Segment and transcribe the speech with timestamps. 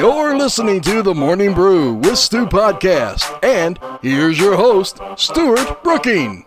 [0.00, 6.46] You're listening to the Morning Brew with Stu podcast, and here's your host, Stuart Brooking.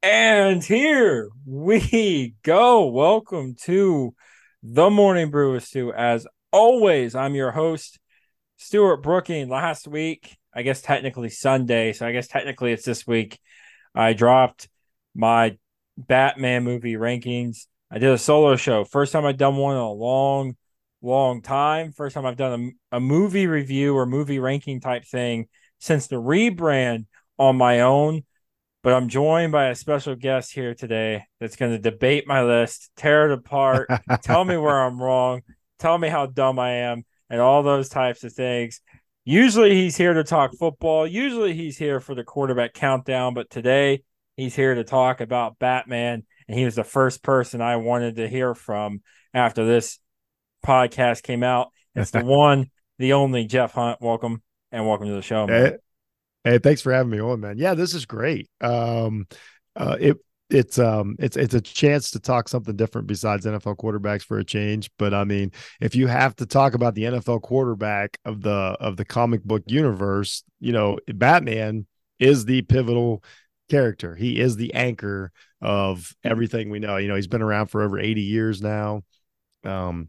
[0.00, 2.86] And here we go.
[2.86, 4.14] Welcome to
[4.62, 5.92] the Morning Brew with Stu.
[5.92, 7.98] As always, I'm your host,
[8.56, 9.48] Stuart Brooking.
[9.48, 13.40] Last week, I guess technically Sunday, so I guess technically it's this week.
[13.92, 14.68] I dropped
[15.16, 15.58] my
[15.98, 17.66] Batman movie rankings.
[17.90, 18.84] I did a solo show.
[18.84, 20.54] First time I've done one in a long,
[21.02, 21.92] long time.
[21.92, 26.16] First time I've done a, a movie review or movie ranking type thing since the
[26.16, 27.06] rebrand
[27.38, 28.24] on my own.
[28.82, 32.90] But I'm joined by a special guest here today that's going to debate my list,
[32.96, 33.90] tear it apart,
[34.22, 35.42] tell me where I'm wrong,
[35.80, 38.80] tell me how dumb I am, and all those types of things.
[39.24, 41.04] Usually he's here to talk football.
[41.04, 44.04] Usually he's here for the quarterback countdown, but today
[44.36, 46.22] he's here to talk about Batman.
[46.46, 49.02] And he was the first person I wanted to hear from
[49.34, 49.98] after this
[50.66, 51.72] podcast came out.
[51.94, 54.00] It's the one, the only Jeff Hunt.
[54.00, 54.42] Welcome
[54.72, 55.46] and welcome to the show.
[55.46, 55.64] Man.
[56.44, 57.58] Hey, hey, thanks for having me on, man.
[57.58, 58.48] Yeah, this is great.
[58.60, 59.26] Um,
[59.76, 64.22] uh, it it's um it's it's a chance to talk something different besides NFL quarterbacks
[64.22, 64.90] for a change.
[64.98, 68.96] But I mean, if you have to talk about the NFL quarterback of the of
[68.96, 71.86] the comic book universe, you know, Batman
[72.18, 73.24] is the pivotal
[73.68, 74.14] character.
[74.14, 76.96] He is the anchor of everything we know.
[76.96, 79.02] You know, he's been around for over 80 years now.
[79.64, 80.08] Um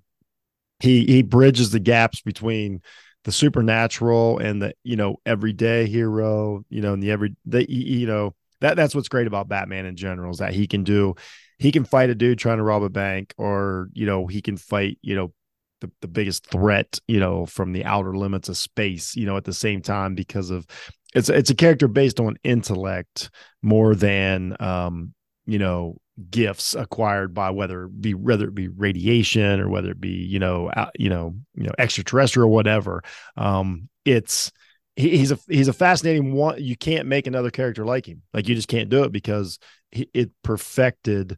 [0.80, 2.82] he he bridges the gaps between
[3.24, 8.08] the supernatural and the you know everyday hero, you know, and the every the you
[8.08, 11.16] know that that's what's great about Batman in general is that he can do
[11.60, 14.58] he can fight a dude trying to rob a bank or you know he can
[14.58, 15.34] fight you know
[15.82, 19.44] the, the biggest threat you know from the outer limits of space you know at
[19.44, 20.66] the same time because of
[21.14, 23.30] it's it's a character based on intellect
[23.62, 25.14] more than um
[25.46, 25.98] you know
[26.32, 30.40] gifts acquired by whether it be whether it be radiation or whether it be you
[30.40, 33.04] know uh, you know you know extraterrestrial or whatever
[33.36, 34.52] um it's
[34.98, 36.62] he, he's a he's a fascinating one.
[36.62, 38.24] You can't make another character like him.
[38.34, 39.60] Like you just can't do it because
[39.92, 41.38] it perfected,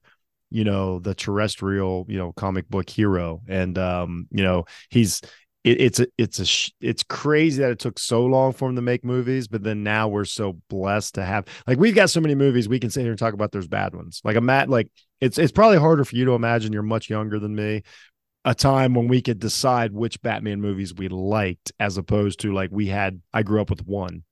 [0.50, 3.42] you know, the terrestrial, you know, comic book hero.
[3.48, 5.22] And um, you know, he's
[5.70, 8.82] it, it's a it's a it's crazy that it took so long for him to
[8.82, 12.36] make movies, but then now we're so blessed to have like we've got so many
[12.36, 13.52] movies we can sit here and talk about.
[13.52, 14.22] There's bad ones.
[14.24, 14.92] Like a Matt, like
[15.22, 16.74] it's it's probably harder for you to imagine.
[16.74, 17.84] You're much younger than me,
[18.46, 22.70] a time when we could decide which Batman movies we liked, as opposed to like
[22.72, 23.22] we had.
[23.34, 24.24] I grew up with one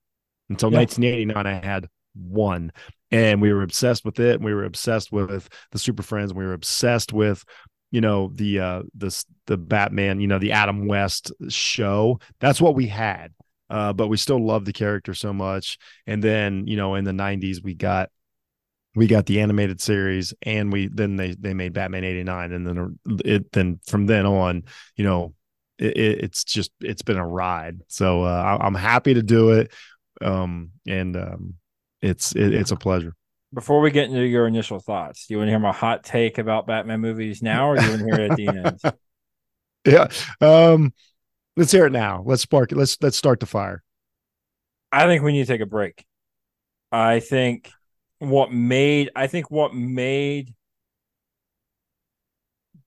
[0.50, 0.80] until yeah.
[0.80, 1.46] 1989.
[1.46, 2.72] I had one,
[3.12, 4.36] and we were obsessed with it.
[4.36, 6.32] And we were obsessed with the Super Friends.
[6.32, 7.44] And we were obsessed with
[7.92, 10.20] you know the uh the the Batman.
[10.20, 12.20] You know the Adam West show.
[12.40, 13.34] That's what we had.
[13.70, 15.78] Uh, but we still love the character so much.
[16.06, 18.10] And then, you know, in the 90s, we got
[18.98, 23.00] we got the animated series and we then they they made batman 89 and then
[23.24, 24.64] it then from then on
[24.96, 25.36] you know
[25.78, 29.72] it, it's just it's been a ride so uh, i'm happy to do it
[30.22, 31.54] um and um
[32.02, 33.14] it's it, it's a pleasure
[33.54, 36.38] before we get into your initial thoughts do you want to hear my hot take
[36.38, 38.48] about batman movies now or do you want to hear it at the
[38.84, 38.94] end?
[39.86, 40.08] Yeah
[40.42, 40.94] um
[41.58, 42.24] let's hear it now.
[42.26, 42.78] Let's spark it.
[42.78, 43.84] Let's let's start the fire.
[44.92, 46.06] I think we need to take a break.
[46.92, 47.70] I think
[48.20, 50.54] what made I think what made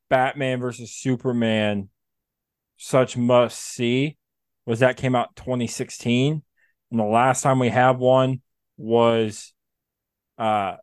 [0.08, 1.90] Batman versus Superman
[2.78, 4.16] such must see
[4.64, 6.42] was that came out 2016
[6.90, 8.40] and the last time we had one
[8.78, 9.52] was
[10.40, 10.76] uh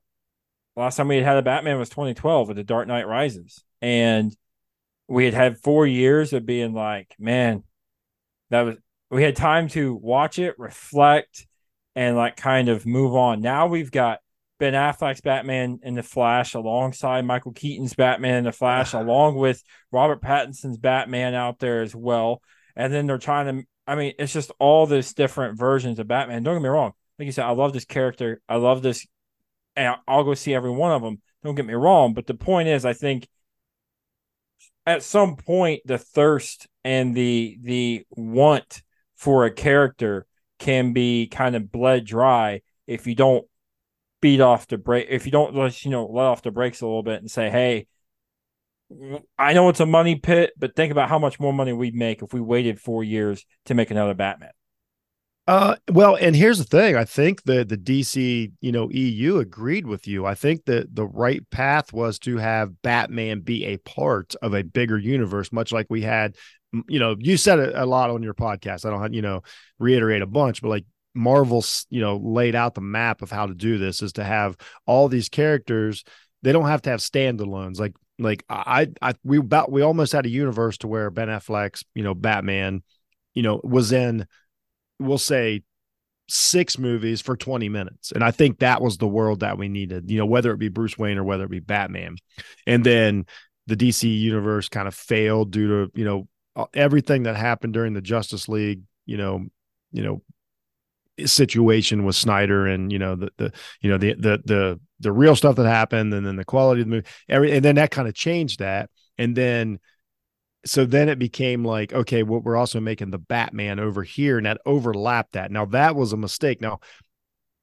[0.75, 4.35] last time we had had a Batman was 2012 with the Dark Knight Rises and
[5.07, 7.63] we had had 4 years of being like man
[8.49, 8.77] that was
[9.09, 11.47] we had time to watch it reflect
[11.95, 14.19] and like kind of move on now we've got
[14.59, 19.63] Ben Affleck's Batman in the Flash alongside Michael Keaton's Batman in the Flash, along with
[19.91, 22.41] Robert Pattinson's Batman out there as well.
[22.75, 26.43] And then they're trying to, I mean, it's just all this different versions of Batman.
[26.43, 26.93] Don't get me wrong.
[27.17, 28.41] Like you said, I love this character.
[28.47, 29.07] I love this.
[30.07, 31.21] I'll go see every one of them.
[31.43, 32.13] Don't get me wrong.
[32.13, 33.27] But the point is, I think
[34.85, 38.81] at some point, the thirst and the the want
[39.15, 40.25] for a character
[40.59, 43.45] can be kind of bled dry if you don't
[44.21, 46.85] beat off the brake if you don't let you know let off the brakes a
[46.85, 47.85] little bit and say hey
[49.37, 52.23] i know it's a money pit but think about how much more money we'd make
[52.23, 54.49] if we waited four years to make another batman
[55.47, 59.85] uh well and here's the thing i think the the dc you know eu agreed
[59.87, 64.35] with you i think that the right path was to have batman be a part
[64.41, 66.35] of a bigger universe much like we had
[66.89, 69.41] you know you said it a lot on your podcast i don't have, you know
[69.79, 70.85] reiterate a bunch but like
[71.15, 74.55] Marvel's, you know, laid out the map of how to do this is to have
[74.85, 76.03] all these characters
[76.43, 77.79] they don't have to have standalones.
[77.79, 81.83] Like like I I we about we almost had a universe to where Ben Affleck's
[81.93, 82.83] you know Batman,
[83.33, 84.25] you know was in,
[84.99, 85.63] we'll say
[86.29, 88.11] six movies for 20 minutes.
[88.11, 90.69] And I think that was the world that we needed, you know, whether it be
[90.69, 92.17] Bruce Wayne or whether it be Batman.
[92.65, 93.25] And then
[93.67, 96.27] the DC universe kind of failed due to, you know,
[96.73, 99.45] everything that happened during the Justice League, you know,
[99.91, 100.21] you know,
[101.25, 103.51] situation with Snyder and you know the the
[103.81, 106.87] you know the the the the real stuff that happened and then the quality of
[106.87, 109.79] the movie every and then that kind of changed that and then
[110.65, 114.45] so then it became like okay well, we're also making the batman over here and
[114.45, 115.51] that overlapped that.
[115.51, 116.61] Now that was a mistake.
[116.61, 116.79] Now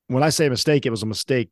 [0.08, 1.50] when i say mistake it was a mistake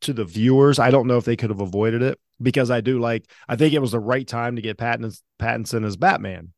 [0.00, 0.78] to the viewers.
[0.78, 3.74] I don't know if they could have avoided it because i do like i think
[3.74, 6.52] it was the right time to get pattinson, pattinson as batman.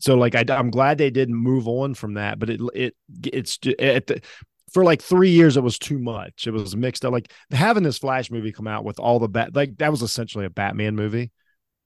[0.00, 2.94] So like I, i'm glad they didn't move on from that but it it
[3.24, 4.24] it's it,
[4.72, 6.46] for like three years it was too much.
[6.46, 7.12] It was mixed up.
[7.12, 10.44] Like having this flash movie come out with all the bat like that was essentially
[10.44, 11.30] a batman movie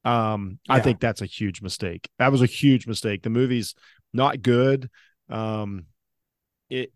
[0.09, 0.75] um, yeah.
[0.75, 2.09] I think that's a huge mistake.
[2.19, 3.23] That was a huge mistake.
[3.23, 3.75] The movie's
[4.13, 4.89] not good.
[5.29, 5.85] Um,
[6.71, 6.93] it,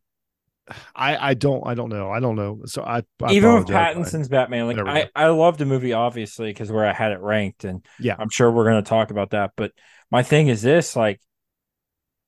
[0.95, 2.11] I, I don't, I don't know.
[2.11, 2.63] I don't know.
[2.65, 6.73] So I, I even with Pattinson's Batman, like I, I love the movie obviously because
[6.73, 9.53] where I had it ranked, and yeah, I'm sure we're going to talk about that.
[9.57, 9.73] But
[10.11, 11.21] my thing is this: like,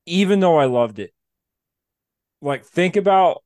[0.05, 1.13] even though I loved it,
[2.43, 3.43] like think about,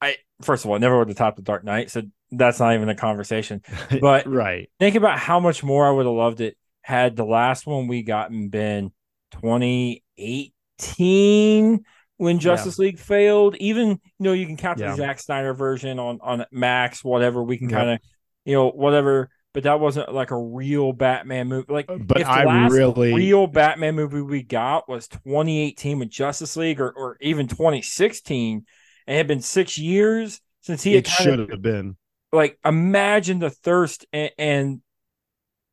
[0.00, 2.02] I first of all, I never would have topped the Dark Knight, so
[2.32, 3.62] that's not even a conversation.
[4.00, 7.66] But right, think about how much more I would have loved it had the last
[7.66, 8.92] one we gotten been
[9.32, 11.84] 2018
[12.16, 12.84] when Justice yeah.
[12.84, 13.56] League failed.
[13.56, 14.90] Even you know you can count yeah.
[14.90, 17.42] the Zack Snyder version on on Max, whatever.
[17.42, 17.98] We can kind of
[18.44, 19.30] you know whatever.
[19.54, 21.70] But that wasn't like a real Batman movie.
[21.70, 26.80] Like, uh, but I really real Batman movie we got was 2018 with Justice League,
[26.80, 28.64] or or even 2016,
[29.06, 30.94] and it had been six years since he.
[30.94, 31.98] It should have been.
[32.32, 34.80] Like, imagine the thirst and, and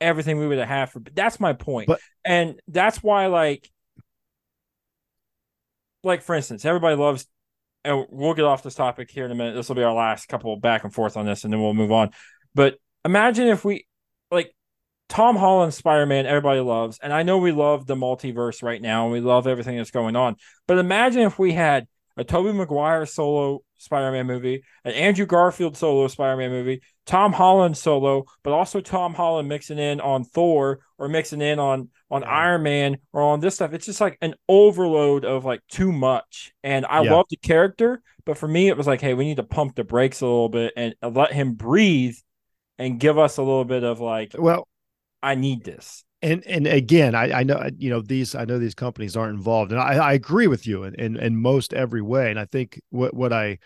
[0.02, 1.00] everything we would have had for.
[1.00, 3.70] But that's my point, but, and that's why, like,
[6.04, 7.26] like for instance, everybody loves,
[7.84, 9.56] and we'll get off this topic here in a minute.
[9.56, 11.92] This will be our last couple back and forth on this, and then we'll move
[11.92, 12.12] on.
[12.56, 13.86] But imagine if we,
[14.32, 14.56] like,
[15.08, 19.06] Tom Holland Spider Man, everybody loves, and I know we love the multiverse right now,
[19.06, 20.36] and we love everything that's going on.
[20.68, 26.08] But imagine if we had a Tobey Maguire solo Spider-Man movie, an Andrew Garfield solo
[26.08, 31.42] Spider-Man movie, Tom Holland solo, but also Tom Holland mixing in on Thor or mixing
[31.42, 32.30] in on on yeah.
[32.30, 33.74] Iron Man or on this stuff.
[33.74, 36.54] It's just like an overload of like too much.
[36.64, 37.14] And I yeah.
[37.14, 39.84] love the character, but for me it was like, hey, we need to pump the
[39.84, 42.18] brakes a little bit and let him breathe
[42.78, 44.68] and give us a little bit of like, well,
[45.22, 48.60] I need this and and again I, I know uh, you know these i know
[48.60, 52.02] these companies aren't involved and i, I agree with you in, in, in most every
[52.02, 53.58] way and i think what what i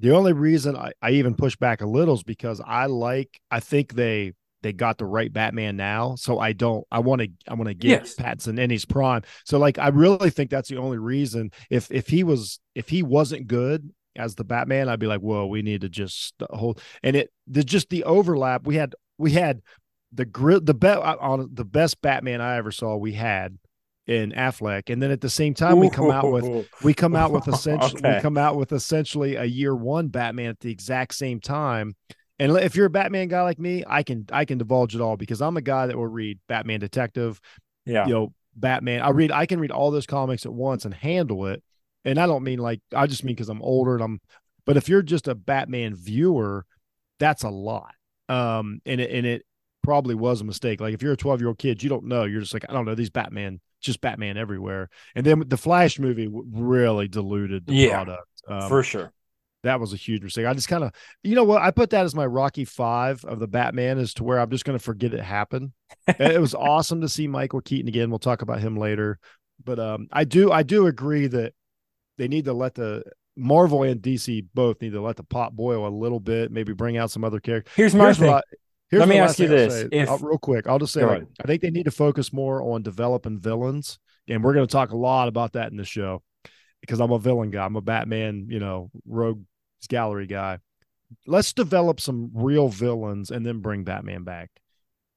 [0.00, 3.60] the only reason I, I even push back a little is because i like i
[3.60, 7.54] think they they got the right batman now so i don't i want to i
[7.54, 8.14] want to get yes.
[8.14, 12.08] pattinson in his prime so like i really think that's the only reason if if
[12.08, 15.80] he was if he wasn't good as the batman i'd be like whoa we need
[15.80, 19.62] to just uh, hold and it the just the overlap we had we had
[20.12, 23.58] the grit the bet uh, on the best Batman I ever saw we had
[24.06, 27.30] in Affleck, and then at the same time we come out with we come out
[27.30, 28.16] with essentially okay.
[28.16, 31.94] we come out with essentially a year one Batman at the exact same time.
[32.40, 35.16] And if you're a Batman guy like me, I can I can divulge it all
[35.16, 37.40] because I'm a guy that will read Batman Detective,
[37.84, 39.02] yeah, you know Batman.
[39.02, 41.62] I read I can read all those comics at once and handle it.
[42.04, 44.20] And I don't mean like I just mean because I'm older and I'm.
[44.64, 46.64] But if you're just a Batman viewer,
[47.18, 47.94] that's a lot.
[48.28, 49.42] Um, and it and it
[49.88, 50.82] probably was a mistake.
[50.82, 52.24] Like if you're a 12 year old kid, you don't know.
[52.24, 52.94] You're just like, I don't know.
[52.94, 54.90] These Batman, just Batman everywhere.
[55.14, 58.42] And then the Flash movie really diluted the yeah, product.
[58.46, 59.14] Um, for sure.
[59.62, 60.44] That was a huge mistake.
[60.44, 60.92] I just kind of,
[61.22, 61.62] you know what?
[61.62, 64.66] I put that as my Rocky Five of the Batman, is to where I'm just
[64.66, 65.72] going to forget it happened.
[66.06, 68.10] it was awesome to see Michael Keaton again.
[68.10, 69.18] We'll talk about him later.
[69.64, 71.54] But um, I do, I do agree that
[72.18, 73.04] they need to let the
[73.36, 76.52] Marvel and DC both need to let the pot boil a little bit.
[76.52, 77.72] Maybe bring out some other characters.
[77.74, 78.40] Here's my Here's thing.
[78.90, 81.60] Here's Let me ask you this: if real quick, I'll just say, like, I think
[81.60, 85.28] they need to focus more on developing villains, and we're going to talk a lot
[85.28, 86.22] about that in the show
[86.80, 87.64] because I'm a villain guy.
[87.64, 89.42] I'm a Batman, you know, rogue
[89.88, 90.58] gallery guy.
[91.26, 94.50] Let's develop some real villains and then bring Batman back.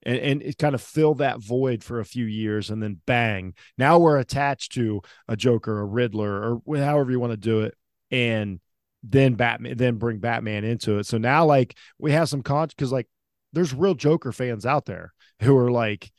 [0.03, 3.53] And, and it kind of fill that void for a few years and then bang
[3.77, 7.75] now we're attached to a joker a riddler or however you want to do it
[8.09, 8.59] and
[9.03, 12.91] then batman then bring batman into it so now like we have some con because
[12.91, 13.07] like
[13.53, 16.11] there's real Joker fans out there who are like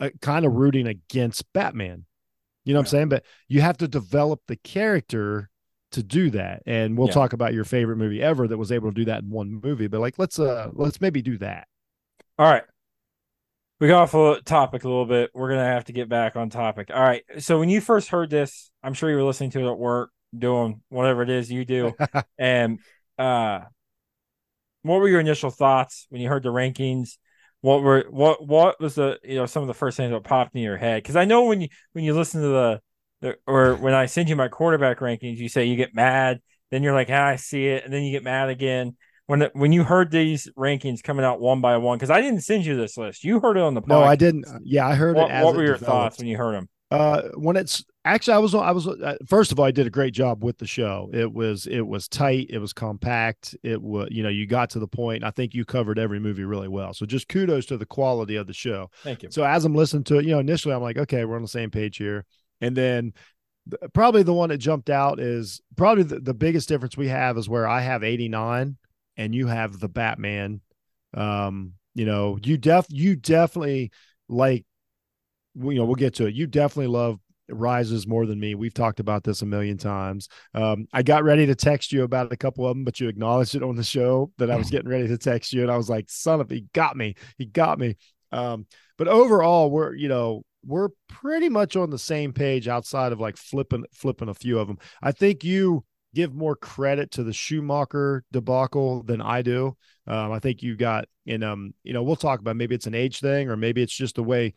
[0.00, 2.04] uh, kind of rooting against Batman.
[2.64, 2.88] You know what yeah.
[2.88, 3.08] I'm saying?
[3.08, 5.50] But you have to develop the character
[5.92, 6.62] to do that.
[6.66, 7.14] And we'll yeah.
[7.14, 9.86] talk about your favorite movie ever that was able to do that in one movie.
[9.86, 11.66] But like, let's uh, let's maybe do that.
[12.38, 12.64] All right.
[13.80, 15.30] We got off a topic a little bit.
[15.34, 16.90] We're gonna have to get back on topic.
[16.92, 17.22] All right.
[17.38, 20.10] So when you first heard this, I'm sure you were listening to it at work,
[20.36, 21.94] doing whatever it is you do.
[22.38, 22.80] and
[23.18, 23.60] uh
[24.82, 27.16] what were your initial thoughts when you heard the rankings?
[27.60, 30.54] What were what what was the you know some of the first things that popped
[30.54, 31.02] in your head?
[31.02, 32.80] Because I know when you when you listen to the,
[33.20, 36.82] the or when I send you my quarterback rankings, you say you get mad, then
[36.82, 38.96] you're like, ah, I see it, and then you get mad again
[39.28, 42.40] when the, when you heard these rankings coming out one by one because I didn't
[42.40, 43.24] send you this list.
[43.24, 43.88] You heard it on the podcast.
[43.88, 44.46] No, I didn't.
[44.64, 45.44] Yeah, I heard what, it.
[45.44, 45.86] what were your developed.
[45.86, 46.68] thoughts when you heard them?
[46.90, 49.90] Uh, when it's actually, I was I was uh, first of all, I did a
[49.90, 51.10] great job with the show.
[51.12, 53.54] It was it was tight, it was compact.
[53.62, 55.22] It was you know you got to the point.
[55.22, 56.94] I think you covered every movie really well.
[56.94, 58.90] So just kudos to the quality of the show.
[59.02, 59.30] Thank you.
[59.30, 61.48] So as I'm listening to it, you know, initially I'm like, okay, we're on the
[61.48, 62.24] same page here,
[62.62, 63.12] and then
[63.92, 67.48] probably the one that jumped out is probably the, the biggest difference we have is
[67.48, 68.78] where I have 89
[69.16, 70.60] and you have the Batman.
[71.12, 73.90] Um, you know, you def you definitely
[74.28, 74.64] like
[75.60, 76.34] you know, we'll get to it.
[76.34, 77.18] You definitely love
[77.50, 78.54] rises more than me.
[78.54, 80.28] We've talked about this a million times.
[80.54, 83.54] Um, I got ready to text you about a couple of them, but you acknowledged
[83.54, 85.88] it on the show that I was getting ready to text you, and I was
[85.88, 87.96] like, "Son of, he got me, he got me."
[88.32, 93.20] Um, but overall, we're you know we're pretty much on the same page outside of
[93.20, 94.78] like flipping flipping a few of them.
[95.02, 95.84] I think you
[96.14, 99.76] give more credit to the Schumacher debacle than I do.
[100.06, 102.94] Um, I think you got in um, you know, we'll talk about maybe it's an
[102.94, 104.54] age thing or maybe it's just the way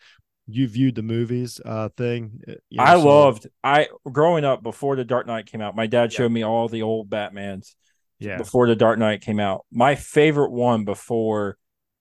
[0.48, 2.41] you viewed the movies uh thing.
[2.48, 3.07] Uh, you know, I so.
[3.07, 6.67] loved I growing up before the Dark Knight came out, my dad showed me all
[6.67, 7.75] the old Batmans.
[8.19, 8.38] Yeah.
[8.38, 9.65] Before the Dark Knight came out.
[9.71, 11.57] My favorite one before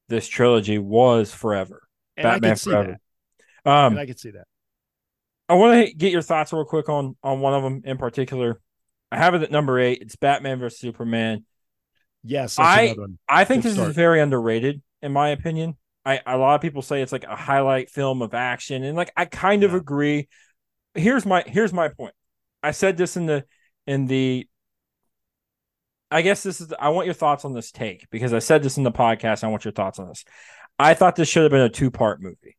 [0.08, 1.82] this trilogy was Forever.
[2.16, 2.98] And Batman Forever.
[3.64, 4.44] Um and I could see that.
[5.48, 8.60] I want to get your thoughts real quick on on one of them in particular.
[9.10, 10.00] I have it at number eight.
[10.00, 11.44] It's Batman versus Superman.
[12.22, 12.94] Yes, I
[13.28, 13.90] I think Good this start.
[13.90, 15.76] is very underrated in my opinion.
[16.10, 19.12] I a lot of people say it's like a highlight film of action, and like
[19.16, 20.28] I kind of agree.
[20.94, 22.14] Here's my here's my point.
[22.62, 23.44] I said this in the
[23.86, 24.48] in the.
[26.10, 26.72] I guess this is.
[26.78, 29.44] I want your thoughts on this take because I said this in the podcast.
[29.44, 30.24] I want your thoughts on this.
[30.78, 32.56] I thought this should have been a two part movie.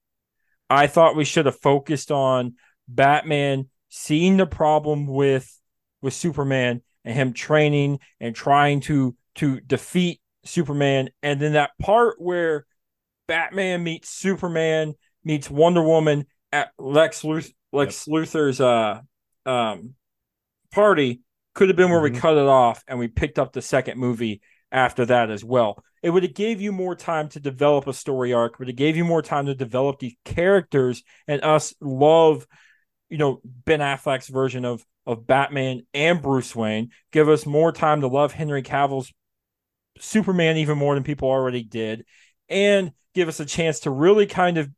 [0.70, 2.56] I thought we should have focused on
[2.88, 5.60] Batman seeing the problem with
[6.02, 12.22] with Superman and him training and trying to to defeat Superman, and then that part
[12.22, 12.66] where
[13.28, 18.16] Batman meets Superman meets Wonder Woman at Lex Luthor, Lex yep.
[18.16, 19.02] Luthor's uh
[19.46, 19.96] um
[20.72, 21.22] party
[21.54, 22.14] could have been where mm-hmm.
[22.16, 25.84] we cut it off and we picked up the second movie after that as well.
[26.02, 28.98] It would have gave you more time to develop a story arc, but it gave
[28.98, 32.48] you more time to develop these characters and us love,
[33.10, 38.02] you know, Ben Affleck's version of of Batman and Bruce Wayne, give us more time
[38.02, 39.12] to love Henry Cavill's
[40.00, 42.06] Superman even more than people already did,
[42.50, 44.70] and give us a chance to really kind of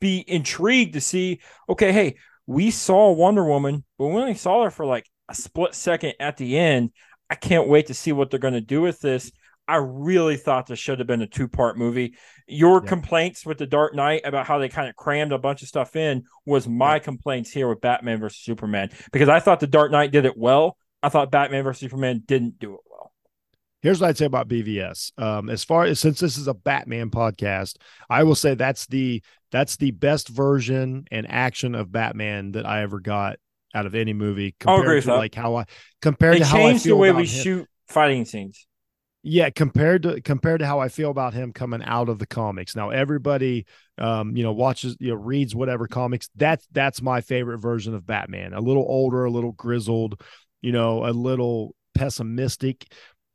[0.00, 4.70] be intrigued to see okay, hey, we saw Wonder Woman, but we only saw her
[4.70, 6.90] for like a split second at the end.
[7.30, 9.32] I can't wait to see what they're going to do with this.
[9.66, 12.16] I really thought this should have been a two part movie.
[12.46, 12.88] Your yeah.
[12.88, 15.96] complaints with the Dark Knight about how they kind of crammed a bunch of stuff
[15.96, 16.98] in was my yeah.
[16.98, 20.76] complaints here with Batman versus Superman because I thought the Dark Knight did it well.
[21.02, 22.93] I thought Batman versus Superman didn't do it well.
[23.84, 25.12] Here's what I'd say about BVS.
[25.18, 27.76] Um, as far as since this is a Batman podcast,
[28.08, 29.22] I will say that's the
[29.52, 33.36] that's the best version and action of Batman that I ever got
[33.74, 35.66] out of any movie compared to like how I
[36.00, 37.26] compared they to how I feel the way we him.
[37.26, 38.66] shoot fighting scenes.
[39.22, 42.74] Yeah, compared to compared to how I feel about him coming out of the comics.
[42.74, 43.66] Now everybody
[43.98, 46.28] um, you know, watches, you know, reads whatever comics.
[46.34, 48.54] That's that's my favorite version of Batman.
[48.54, 50.20] A little older, a little grizzled,
[50.62, 52.92] you know, a little pessimistic.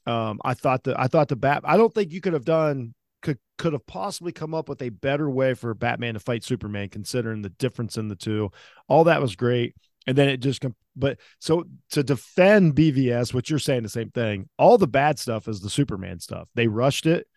[0.10, 2.94] Um, I thought that I thought the Bat I don't think you could have done
[3.22, 6.90] could could have possibly come up with a better way for Batman to fight Superman,
[6.90, 8.52] considering the difference in the two.
[8.88, 9.76] All that was great
[10.08, 14.50] and then it just but so to defend BVS, what you're saying the same thing.
[14.58, 16.50] All the bad stuff is the Superman stuff.
[16.56, 17.28] They rushed it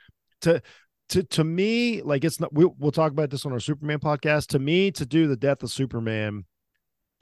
[0.41, 0.63] to
[1.11, 2.53] to to me like it's not.
[2.53, 4.49] We'll, we'll talk about this on our Superman podcast.
[4.49, 6.45] To me, to do the death of Superman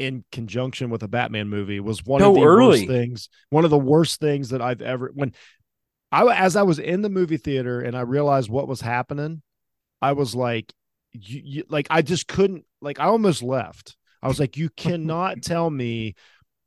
[0.01, 2.81] in conjunction with a Batman movie was one of the early.
[2.81, 3.29] worst things.
[3.51, 5.35] One of the worst things that I've ever when
[6.11, 9.43] I as I was in the movie theater and I realized what was happening.
[10.01, 10.73] I was like,
[11.13, 15.43] you, you, like I just couldn't like I almost left I was like, you cannot
[15.43, 16.15] tell me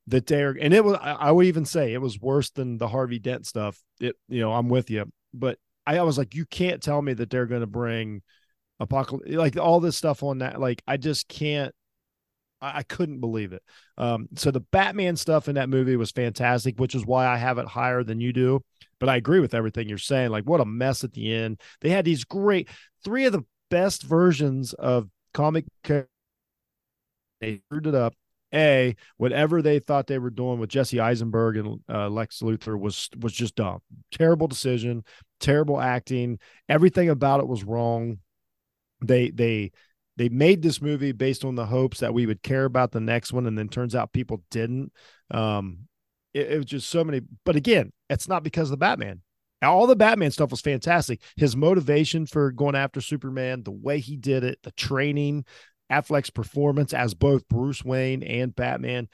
[0.08, 3.18] that they're and it was I would even say it was worse than the Harvey
[3.18, 3.82] Dent stuff.
[4.00, 5.12] It you know, I'm with you.
[5.34, 8.22] But I, I was like, you can't tell me that they're gonna bring
[8.80, 10.62] apocalypse like all this stuff on that.
[10.62, 11.74] Like I just can't
[12.64, 13.62] I, I couldn't believe it.
[13.98, 17.58] Um, so the Batman stuff in that movie was fantastic, which is why I have
[17.58, 18.62] it higher than you do.
[19.00, 20.32] But I agree with everything you're saying.
[20.32, 21.60] Like, what a mess at the end.
[21.82, 22.70] They had these great
[23.04, 25.66] three of the best versions of comic.
[27.42, 28.14] They screwed it up.
[28.56, 33.10] A, whatever they thought they were doing with Jesse Eisenberg and uh, Lex Luthor was
[33.20, 33.80] was just dumb.
[34.12, 35.04] Terrible decision,
[35.40, 36.38] terrible acting.
[36.70, 38.20] Everything about it was wrong.
[39.02, 39.72] They they
[40.18, 43.34] they made this movie based on the hopes that we would care about the next
[43.34, 44.92] one, and then turns out people didn't.
[45.32, 45.88] Um,
[46.34, 47.22] it, it was just so many.
[47.46, 49.22] But again, it's not because of the Batman.
[49.62, 51.22] All the Batman stuff was fantastic.
[51.38, 55.46] His motivation for going after Superman, the way he did it, the training,
[55.92, 59.08] Affleck's performance as both Bruce Wayne and Batman.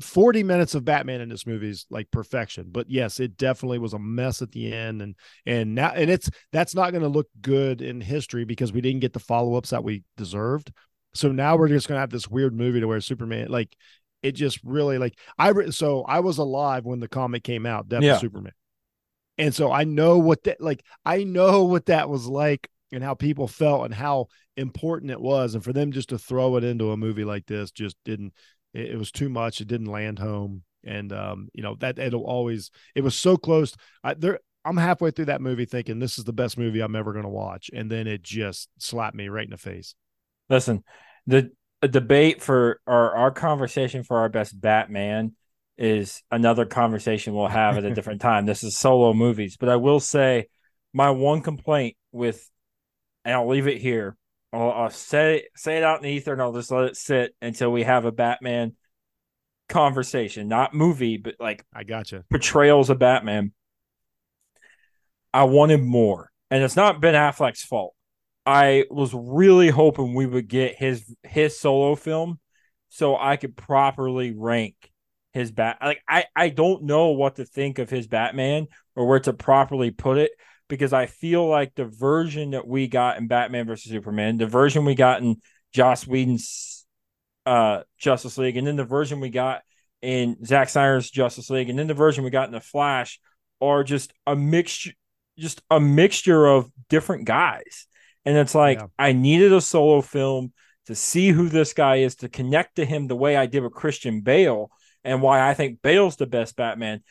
[0.00, 2.68] 40 minutes of Batman in this movie is like perfection.
[2.70, 5.02] But yes, it definitely was a mess at the end.
[5.02, 8.80] And and now and it's that's not going to look good in history because we
[8.80, 10.72] didn't get the follow-ups that we deserved.
[11.14, 13.74] So now we're just gonna have this weird movie to where Superman like
[14.22, 18.02] it just really like I so I was alive when the comic came out, Death
[18.02, 18.14] Yeah.
[18.14, 18.52] of Superman.
[19.38, 23.14] And so I know what that like I know what that was like and how
[23.14, 25.54] people felt and how important it was.
[25.54, 28.32] And for them just to throw it into a movie like this just didn't
[28.74, 29.60] it, it was too much.
[29.60, 30.62] It didn't land home.
[30.84, 33.74] And um, you know, that it'll always it was so close.
[34.04, 37.12] I there I'm halfway through that movie thinking this is the best movie I'm ever
[37.12, 37.70] gonna watch.
[37.72, 39.94] And then it just slapped me right in the face.
[40.48, 40.84] Listen,
[41.26, 41.50] the
[41.82, 45.34] a debate for our our conversation for our best Batman
[45.76, 48.46] is another conversation we'll have at a different time.
[48.46, 50.48] This is solo movies, but I will say
[50.92, 52.48] my one complaint with,
[53.24, 54.16] and I'll leave it here.
[54.52, 57.34] I'll, I'll say say it out in the ether, and I'll just let it sit
[57.42, 58.74] until we have a Batman
[59.68, 62.24] conversation, not movie, but like I gotcha.
[62.30, 63.52] portrayals of Batman.
[65.32, 67.94] I wanted more, and it's not Ben Affleck's fault.
[68.46, 72.40] I was really hoping we would get his his solo film,
[72.88, 74.74] so I could properly rank
[75.34, 75.78] his bat.
[75.82, 79.90] Like I I don't know what to think of his Batman or where to properly
[79.90, 80.32] put it
[80.68, 84.84] because I feel like the version that we got in Batman versus Superman, the version
[84.84, 85.36] we got in
[85.72, 86.86] Joss Whedon's
[87.46, 89.62] uh Justice League, and then the version we got
[90.02, 93.20] in Zack Snyder's Justice League, and then the version we got in the Flash
[93.60, 94.92] are just a mixture,
[95.38, 97.86] just a mixture of different guys.
[98.24, 98.86] And it's like Yeah.
[98.98, 100.52] I needed a solo film
[100.86, 103.72] to see who this guy is, to connect to him the way I did with
[103.72, 104.70] Christian Bale,
[105.04, 107.02] and why I think Bale's the best Batman.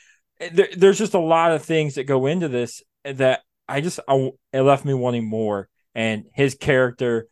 [0.52, 4.32] There, there's just a lot of things that go into this that I just I,
[4.54, 5.68] it left me wanting more.
[5.96, 7.28] And his character,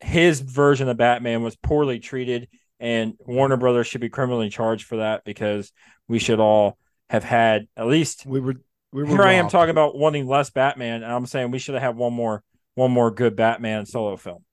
[0.00, 2.48] his version of Batman was poorly treated,
[2.80, 5.70] and Warner Brothers should be criminally charged for that because
[6.08, 6.78] we should all
[7.10, 8.24] have had at least.
[8.26, 8.54] We were
[8.92, 11.74] we were Here I am talking about wanting less Batman, and I'm saying we should
[11.74, 12.42] have had one more
[12.74, 14.44] one more good Batman solo film.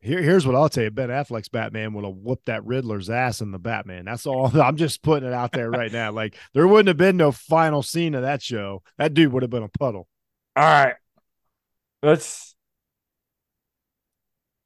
[0.00, 3.40] Here, here's what I'll tell you: Ben Affleck's Batman would have whooped that Riddler's ass
[3.40, 4.04] in the Batman.
[4.04, 4.58] That's all.
[4.60, 6.12] I'm just putting it out there right now.
[6.12, 8.82] Like there wouldn't have been no final scene of that show.
[8.98, 10.08] That dude would have been a puddle.
[10.56, 10.94] All right,
[12.02, 12.54] let's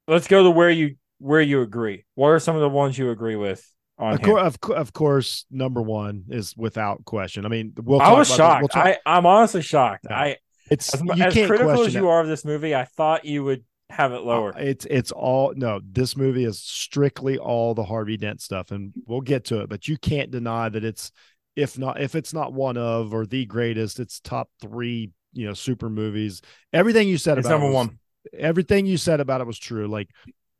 [0.06, 2.04] let's go to where you where you agree.
[2.14, 3.64] What are some of the ones you agree with
[3.98, 4.38] on Of, here?
[4.38, 7.44] of, of course, number one is without question.
[7.44, 8.00] I mean, we'll.
[8.00, 8.62] I was shocked.
[8.62, 10.06] We'll talk, I I'm honestly shocked.
[10.10, 10.36] I
[10.70, 12.10] it's as, you as can't critical question as you it.
[12.10, 14.56] are of this movie, I thought you would have it lower.
[14.56, 15.80] Uh, It's it's all no.
[15.84, 19.68] This movie is strictly all the Harvey Dent stuff, and we'll get to it.
[19.68, 21.10] But you can't deny that it's
[21.56, 25.10] if not if it's not one of or the greatest, it's top three.
[25.32, 26.42] You know, super movies.
[26.72, 27.98] Everything you said it's about it number was- one.
[28.36, 29.86] everything you said about it was true.
[29.88, 30.10] Like,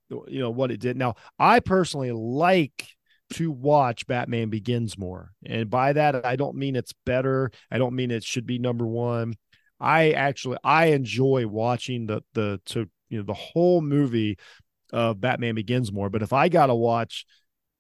[0.09, 0.97] you know what it did.
[0.97, 2.89] Now, I personally like
[3.35, 7.51] to watch Batman Begins more, and by that I don't mean it's better.
[7.71, 9.35] I don't mean it should be number one.
[9.79, 14.37] I actually I enjoy watching the the to you know the whole movie
[14.93, 16.11] of Batman Begins more.
[16.11, 17.25] But if I gotta watch,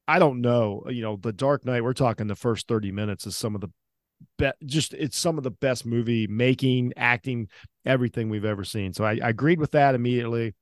[0.07, 0.85] I don't know.
[0.89, 1.83] You know, The Dark Knight.
[1.83, 3.71] We're talking the first thirty minutes is some of the
[4.39, 7.49] be- just it's some of the best movie making, acting,
[7.85, 8.93] everything we've ever seen.
[8.93, 10.55] So I, I agreed with that immediately.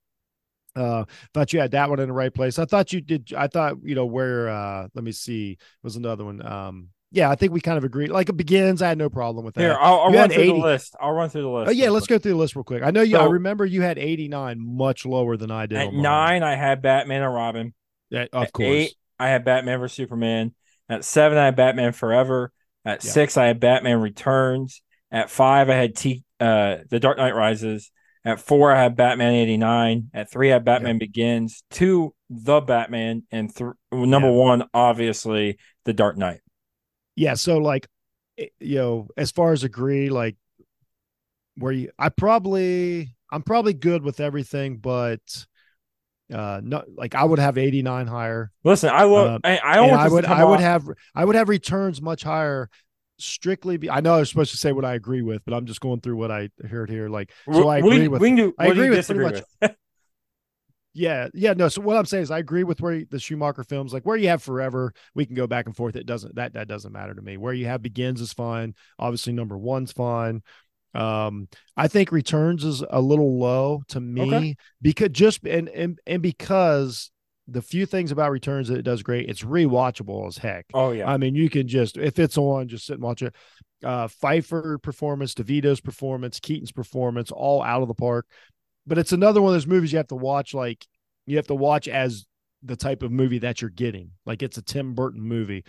[0.77, 2.59] Uh, thought you had that one in the right place.
[2.59, 3.33] I thought you did.
[3.37, 4.49] I thought you know where.
[4.49, 5.59] Uh, let me see.
[5.83, 6.45] Was another one.
[6.47, 8.11] Um, yeah, I think we kind of agreed.
[8.11, 8.83] Like it begins.
[8.83, 9.63] I had no problem with that.
[9.63, 10.53] Here, I'll, I'll run through 80.
[10.53, 10.97] the list.
[11.01, 11.69] I'll run through the list.
[11.69, 12.21] Oh yeah, let's quick.
[12.21, 12.83] go through the list real quick.
[12.83, 13.17] I know you.
[13.17, 15.79] I remember you had eighty nine, much lower than I did.
[15.79, 17.75] At nine, I had Batman and Robin.
[18.11, 18.69] Yeah, of At course.
[18.69, 20.55] Eight, I had Batman vs Superman.
[20.89, 22.53] At seven, I had Batman Forever.
[22.89, 23.11] At Yeah.
[23.11, 24.83] six, I had Batman Returns.
[25.11, 27.91] At five, I had T uh The Dark Knight Rises.
[28.25, 30.11] At four, I had Batman eighty nine.
[30.15, 31.63] At three, I had Batman Begins.
[31.71, 34.35] Two, The Batman, and th- number Yeah.
[34.35, 36.41] one, obviously, The Dark Knight.
[37.17, 37.89] yeah so like
[38.37, 40.37] you know as far as agree like
[41.57, 45.21] where you i probably i'm probably good with everything but
[46.33, 48.51] Uh, no, like I would have 89 higher.
[48.65, 49.17] Listen, I will.
[49.17, 52.03] Uh, I, I don't and want I would I would have I would have returns
[52.03, 52.69] much higher.
[53.21, 55.67] Strictly, be, I know I was supposed to say what I agree with, but I'm
[55.67, 57.09] just going through what I heard here.
[57.09, 58.55] Like, so I we, agree with we do.
[58.57, 59.75] I agree with pretty much- with?
[60.95, 61.69] Yeah, yeah, no.
[61.69, 64.29] So what I'm saying is, I agree with where the Schumacher films, like where you
[64.29, 65.95] have Forever, we can go back and forth.
[65.95, 67.37] It doesn't that that doesn't matter to me.
[67.37, 68.75] Where you have Begins is fine.
[68.99, 70.43] Obviously, number one's fine.
[70.95, 74.57] Um, I think Returns is a little low to me Okay.
[74.81, 77.11] because just and and and because
[77.47, 80.67] the few things about Returns that it does great, it's rewatchable as heck.
[80.75, 83.35] Oh yeah, I mean, you can just if it's on, just sit and watch it.
[83.85, 88.27] Uh, Pfeiffer performance, DeVito's performance, Keaton's performance, all out of the park.
[88.87, 90.53] But it's another one of those movies you have to watch.
[90.53, 90.85] Like
[91.27, 92.27] you have to watch as
[92.63, 94.11] the type of movie that you're getting.
[94.27, 95.65] Like it's a Tim Burton movie.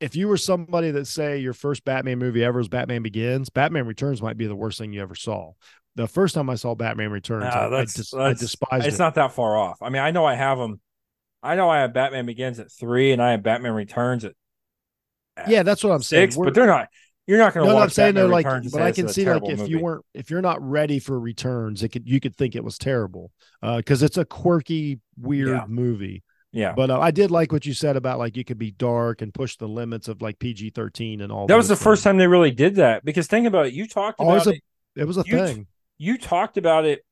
[0.00, 3.86] If you were somebody that say your first Batman movie ever was Batman Begins, Batman
[3.86, 5.52] Returns might be the worst thing you ever saw.
[5.96, 8.86] The first time I saw Batman Returns, Nah, I, I, that's- des- that's- I despised
[8.86, 8.98] it's it.
[8.98, 9.78] not that far off.
[9.80, 10.80] I mean, I know I have them.
[11.42, 14.32] I know I have Batman Begins at three, and I have Batman Returns at
[15.48, 16.30] yeah, that's what I'm saying.
[16.30, 16.36] six.
[16.36, 16.88] But they're not.
[17.26, 19.08] You're not going to no, watch I'm saying Batman though, like, Returns but I can
[19.08, 19.70] see like if movie.
[19.70, 22.78] you weren't, if you're not ready for returns, it could you could think it was
[22.78, 23.30] terrible,
[23.62, 25.64] uh, because it's a quirky, weird Yeah.
[25.66, 26.22] movie.
[26.54, 26.72] Yeah.
[26.74, 29.34] But uh, I did like what you said about like you could be dark and
[29.34, 31.46] push the limits of like PG thirteen and all.
[31.46, 33.04] That was the those first time they really did that.
[33.04, 33.74] Because think about it.
[33.74, 34.62] You talked Oh, it was a- it.
[34.96, 35.66] It was a you thing.
[35.98, 37.04] You talked about it.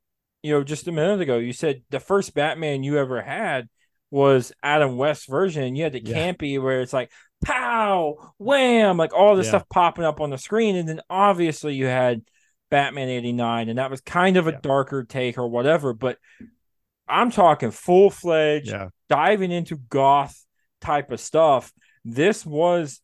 [0.42, 1.38] You know, just a minute ago.
[1.38, 3.68] You said the first Batman you ever had
[4.10, 5.74] was Adam West version.
[5.76, 6.16] You had the Yeah.
[6.32, 7.10] campy where it's like
[7.44, 9.50] pow, wham, like all this Yeah.
[9.52, 12.22] stuff popping up on the screen, and then obviously you had
[12.70, 14.58] Batman '89, and that was kind of a Yeah.
[14.62, 15.92] darker take or whatever.
[15.92, 16.18] But
[17.08, 20.44] I'm talking full fledged Yeah, diving into goth
[20.80, 21.72] type of stuff,
[22.04, 23.00] this was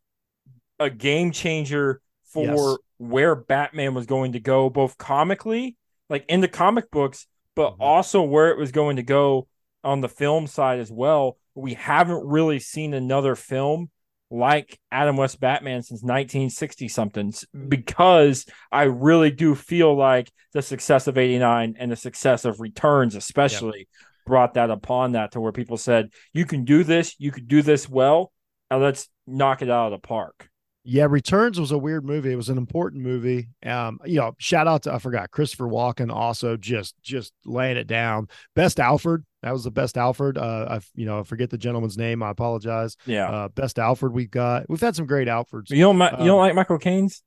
[0.79, 2.01] a game changer
[2.33, 2.79] for Yes.
[2.99, 5.77] where Batman was going to go, both comically,
[6.09, 7.81] like in the comic books, but Mhm.
[7.81, 9.49] also where it was going to go
[9.85, 11.37] on the film side as well.
[11.55, 13.91] We haven't really seen another film
[14.31, 17.33] like Adam West Batman since 1960 something
[17.69, 23.15] because I really do feel like the success of 89 and the success of Returns
[23.15, 23.89] especially
[24.27, 27.63] brought that upon that to where people said you can do this, you could do
[27.63, 28.33] this well,
[28.71, 30.49] and let's knock it out of the park.
[30.85, 31.07] Yeah.
[31.09, 32.33] Returns was a weird movie.
[32.33, 33.49] It was an important movie.
[33.65, 37.87] Um, you know, shout out to I forgot Christopher Walken also just just laying it
[37.87, 38.29] down.
[38.55, 39.25] Best Alfred.
[39.43, 40.37] That was the best Alfred.
[40.37, 42.23] Uh, I you know I forget the gentleman's name.
[42.23, 42.97] I apologize.
[43.07, 43.31] Yeah.
[43.31, 44.69] Uh, best Alfred we've got.
[44.69, 45.71] We've had some great Alfreds.
[45.71, 47.23] you don't you don't um, like Michael Caine's?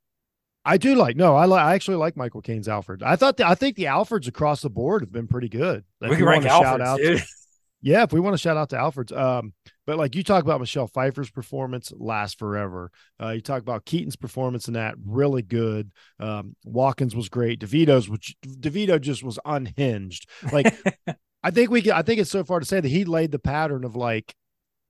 [0.64, 3.02] I do like no, I like I actually like Michael Caine's Alfred.
[3.02, 5.84] I thought the, I think the Alfreds across the board have been pretty good.
[6.02, 7.24] If we can rank wanna shout out, dude.
[7.82, 9.54] yeah, if we want to shout out to Alfred's, um,
[9.88, 12.92] but like you talk about Michelle Pfeiffer's performance lasts forever.
[13.22, 15.92] Uh, you talk about Keaton's performance in that really good.
[16.20, 17.60] Um, Watkins was great.
[17.60, 20.30] DeVito's which DeVito just was unhinged.
[20.52, 20.74] Like
[21.44, 23.40] I think we can, I think it's so far to say that he laid the
[23.40, 24.36] pattern of like,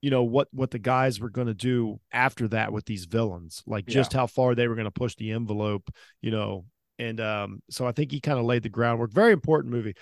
[0.02, 3.64] you know, what what the guys were going to do after that with these villains,
[3.66, 3.94] like Yeah.
[3.94, 5.90] just how far they were going to push the envelope,
[6.22, 6.66] you know.
[7.00, 9.12] And um, so I think he kind of laid the groundwork.
[9.14, 9.96] Very important movie.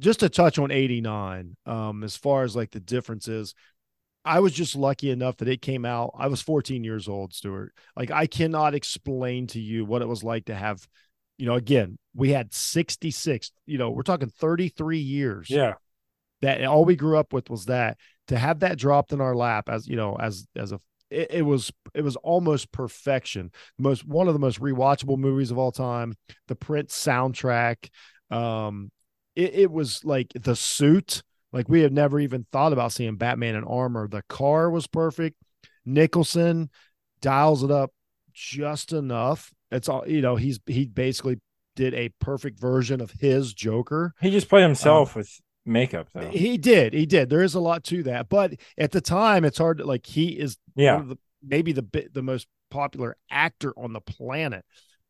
[0.00, 3.54] Just to touch on 89, um, as far as like the differences,
[4.24, 6.12] I was just lucky enough that it came out.
[6.18, 7.72] I was 14 years old, Stuart.
[7.96, 10.86] Like I cannot explain to you what it was like to have,
[11.38, 15.74] you know, again, we had 66, you know, we're talking 33 years yeah.
[16.42, 19.68] that all we grew up with was that to have that dropped in our lap
[19.68, 20.80] as you know as as a
[21.10, 25.58] it, it was it was almost perfection most one of the most rewatchable movies of
[25.58, 26.14] all time
[26.48, 27.88] the prince soundtrack
[28.30, 28.90] um
[29.36, 31.22] it, it was like the suit
[31.52, 35.36] like we had never even thought about seeing batman in armor the car was perfect
[35.84, 36.68] nicholson
[37.20, 37.92] dials it up
[38.32, 41.38] just enough it's all you know he's he basically
[41.74, 46.30] did a perfect version of his joker He just played himself um, with makeup though.
[46.30, 46.94] he did.
[46.94, 47.28] He did.
[47.28, 49.78] There is a lot to that, but at the time, it's hard.
[49.78, 50.94] To, like he is yeah.
[50.94, 54.64] one of the maybe the the most popular actor on the planet.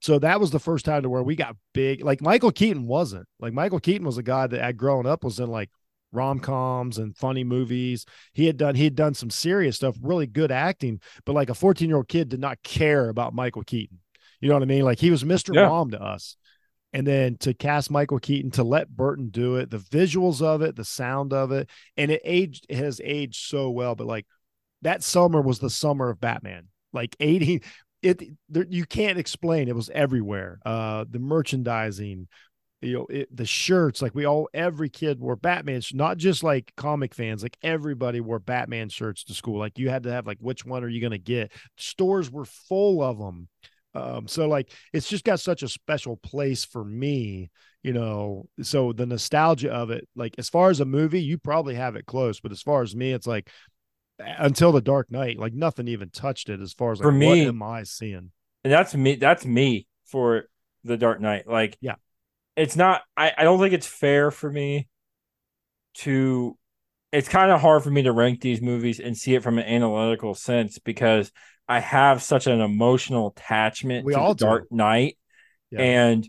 [0.06, 2.04] So that was the first time to where we got big.
[2.04, 3.26] Like Michael Keaton wasn't.
[3.40, 5.68] Like Michael Keaton was a guy that had grown up was in like
[6.12, 8.06] rom coms and funny movies.
[8.32, 11.00] He had done he had done some serious stuff, really good acting.
[11.24, 13.98] But like a fourteen year old kid did not care about Michael Keaton.
[14.40, 14.84] You know what I mean?
[14.84, 15.52] Like he was Mr.
[15.52, 15.66] Yeah.
[15.66, 16.36] Mom to us.
[16.92, 20.76] And then to cast Michael Keaton, to let Burton do it, the visuals of it,
[20.76, 23.96] the sound of it, and it aged it has aged so well.
[23.96, 24.26] But like
[24.82, 26.68] that summer was the summer of Batman.
[26.92, 27.62] Like 80,
[28.06, 29.68] it there, you can't explain.
[29.68, 30.58] It was everywhere.
[30.64, 32.28] Uh the merchandising,
[32.82, 36.72] you know, it, the shirts, like we all every kid wore Batman, not just like
[36.76, 39.58] comic fans, like everybody wore Batman shirts to school.
[39.58, 41.52] Like you had to have like which one are you gonna get?
[41.76, 43.48] Stores were full of them.
[43.94, 47.50] Um, so like it's just got such a special place for me,
[47.82, 48.46] you know.
[48.62, 52.06] So the nostalgia of it, like as far as a movie, you probably have it
[52.06, 53.50] close, but as far as me, it's like
[54.18, 57.26] until the Dark Knight, like nothing even touched it as far as like, For me-
[57.28, 58.30] what am I seeing?
[58.64, 60.44] and that's me that's me for
[60.82, 61.94] the dark knight like Yeah.
[62.56, 64.88] it's not i, I don't think it's fair for me
[65.98, 66.56] to
[67.12, 69.66] it's kind of hard for me to rank these movies and see it from an
[69.66, 71.30] analytical sense because
[71.68, 75.16] i have such an emotional attachment We to all dark knight
[75.70, 75.82] Yeah.
[75.82, 76.28] and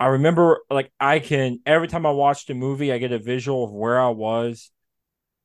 [0.00, 3.64] i remember like i can every time i watched a movie i get a visual
[3.64, 4.70] of where i was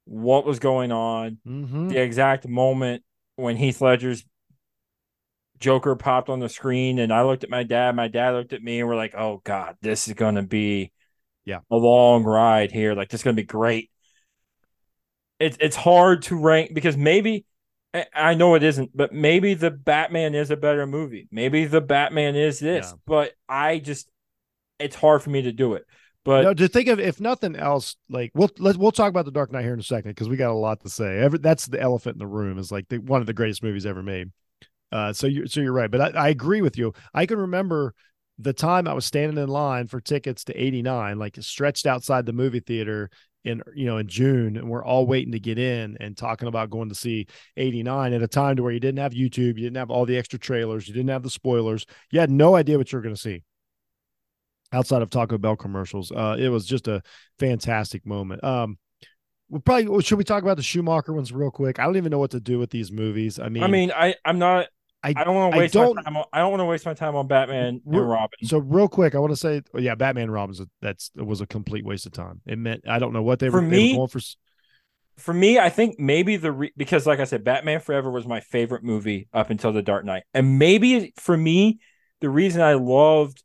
[0.10, 1.90] what was going on Mhm.
[1.90, 3.04] the exact moment
[3.36, 4.26] when Heath Ledger's
[5.60, 7.96] Joker popped on the screen, and I looked at my dad.
[7.96, 10.92] My dad looked at me, and we're like, "Oh God, this is gonna be,
[11.46, 11.60] Yeah.
[11.72, 12.94] a long ride here.
[12.94, 13.90] Like this is gonna be great."
[15.40, 17.46] It's it's hard to rank because maybe
[17.94, 21.28] I- I know it isn't, but maybe the Batman is a better movie.
[21.32, 22.98] Maybe the Batman is this, Yeah.
[23.06, 24.10] but I just
[24.80, 25.86] it's hard for me to do it.
[26.28, 29.32] But no, to think of if nothing else, like we'll let's we'll talk about the
[29.32, 31.20] Dark Knight here in a second because we got a lot to say.
[31.20, 33.86] Every, that's the elephant in the room is like the, one of the greatest movies
[33.86, 34.32] ever made.
[34.92, 36.94] Uh, so you so you're right, but I, I agree with you.
[37.14, 37.94] I can remember
[38.38, 42.34] the time I was standing in line for tickets to 89, like stretched outside the
[42.34, 43.10] movie theater
[43.46, 46.70] in you know in June, and we're all waiting to get in and talking about
[46.70, 49.78] going to see 89 at a time to where you didn't have YouTube, you didn't
[49.78, 52.92] have all the extra trailers, you didn't have the spoilers, you had no idea what
[52.92, 53.44] you were going to see
[54.72, 56.12] outside of Taco Bell commercials.
[56.12, 57.02] Uh, it was just a
[57.40, 58.44] fantastic moment.
[58.44, 58.78] Um,
[59.50, 61.80] we'll probably should we talk about the Schumacher ones real quick?
[61.80, 63.40] I don't even know what to do with these movies.
[63.40, 64.68] I mean, I mean, I I'm not.
[65.04, 66.18] I- I, don't want to waste don't- my time.
[66.18, 68.30] On, I don't want to waste my time on Batman and Robin.
[68.44, 71.26] so real quick, I want to say, oh, yeah, Batman and Robin's a, that's it
[71.26, 72.42] was a complete waste of time.
[72.48, 74.20] It meant I don't know what they For were, they were me- going for.
[75.18, 78.40] for me, I think maybe the re- because, like I said, Batman Forever was my
[78.40, 81.80] favorite movie up until The Dark Knight, and maybe for me,
[82.20, 83.44] the reason I loved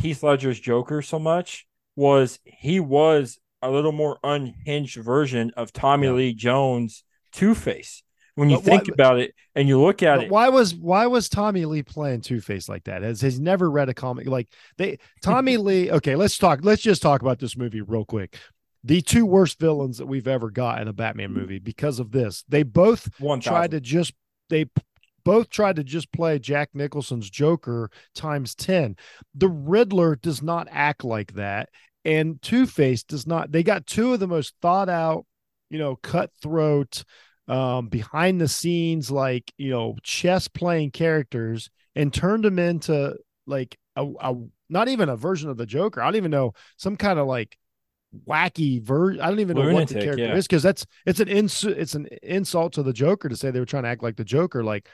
[0.00, 6.06] Heath Ledger's Joker so much was he was a little more unhinged version of Tommy
[6.06, 6.12] Yeah.
[6.14, 8.02] Lee Jones Two Face.
[8.36, 11.06] When you But why- think about it and you look at it, why was why
[11.06, 13.02] was Tommy Lee playing Two Face like that?
[13.02, 15.90] Has he's never read a comic like they Tommy Lee?
[15.90, 16.60] Okay, let's talk.
[16.62, 18.36] Let's just talk about this movie real quick.
[18.82, 22.44] The two worst villains that we've ever got in a Batman movie because of this.
[22.48, 24.14] They both one tried to just
[24.48, 24.64] they
[25.24, 28.96] both tried to just play Jack Nicholson's Joker times 10.
[29.34, 31.68] The Riddler does not act like that
[32.04, 33.52] and Two-Face does not.
[33.52, 35.26] They got two of the most thought out,
[35.68, 37.04] you know, cutthroat
[37.48, 43.76] um behind the scenes like, you know, chess playing characters and turned them into like
[43.96, 44.34] a, a
[44.68, 46.00] not even a version of the Joker.
[46.00, 47.58] I don't even know some kind of like
[48.26, 49.20] wacky version.
[49.20, 50.36] I don't even know what the character yeah.
[50.36, 53.60] is because that's it's an ins it's an insult to the Joker to say they
[53.60, 54.88] were trying to act like the Joker, like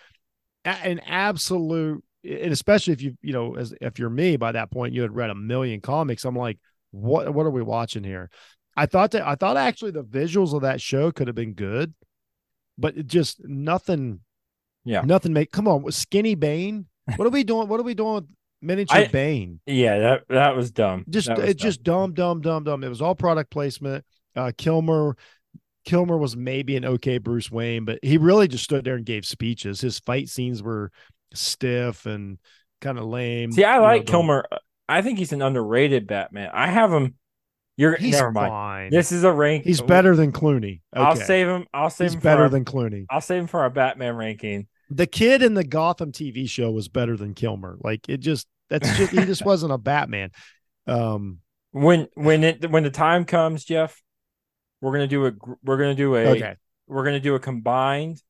[0.67, 2.03] an absolute.
[2.25, 5.15] And especially if you you know as if you're me by that point you had
[5.15, 6.25] read a million comics.
[6.25, 6.59] I'm like,
[6.91, 8.31] what what are we watching here?
[8.77, 11.95] I thought that I thought actually the visuals of that show could have been good,
[12.77, 14.21] but it just nothing.
[14.85, 15.03] Yeah.
[15.03, 15.33] nothing.
[15.33, 16.87] Make come on, skinny Bane.
[17.17, 17.69] What are we doing?
[17.69, 18.25] What are we doing with
[18.61, 19.61] miniature I- Bane?
[19.67, 21.05] yeah, that that was dumb.
[21.09, 22.83] just was it's just dumb, dumb, dumb, dumb.
[22.83, 24.05] It was all product placement.
[24.35, 25.17] Uh Kilmer
[25.87, 29.25] Kilmer was maybe an okay Bruce Wayne, but he really just stood there and gave
[29.25, 29.81] speeches.
[29.81, 30.90] His fight scenes were
[31.33, 32.38] stiff and
[32.81, 33.53] kind of lame.
[33.53, 34.46] See, I you know, like Kilmer.
[34.88, 36.51] I think he's an underrated Batman.
[36.53, 37.14] I have him.
[37.79, 38.51] You're He's never mind.
[38.51, 38.90] fine.
[38.90, 39.64] This is a rank.
[39.64, 40.81] He's better than Clooney.
[40.94, 41.66] I'll save him.
[41.75, 42.20] I'll save He's him.
[42.20, 43.07] better for our, than Clooney.
[43.11, 44.66] I'll save him for our Batman ranking.
[44.88, 47.77] The kid in the Gotham TV show was better than Kilmer.
[47.81, 50.31] Like it just that's just he just wasn't a Batman.
[50.87, 51.40] Um
[51.72, 54.01] When when it when the time comes, Jeff,
[54.81, 56.57] we're gonna do a we're gonna do a okay.
[56.87, 58.23] we're gonna do a combined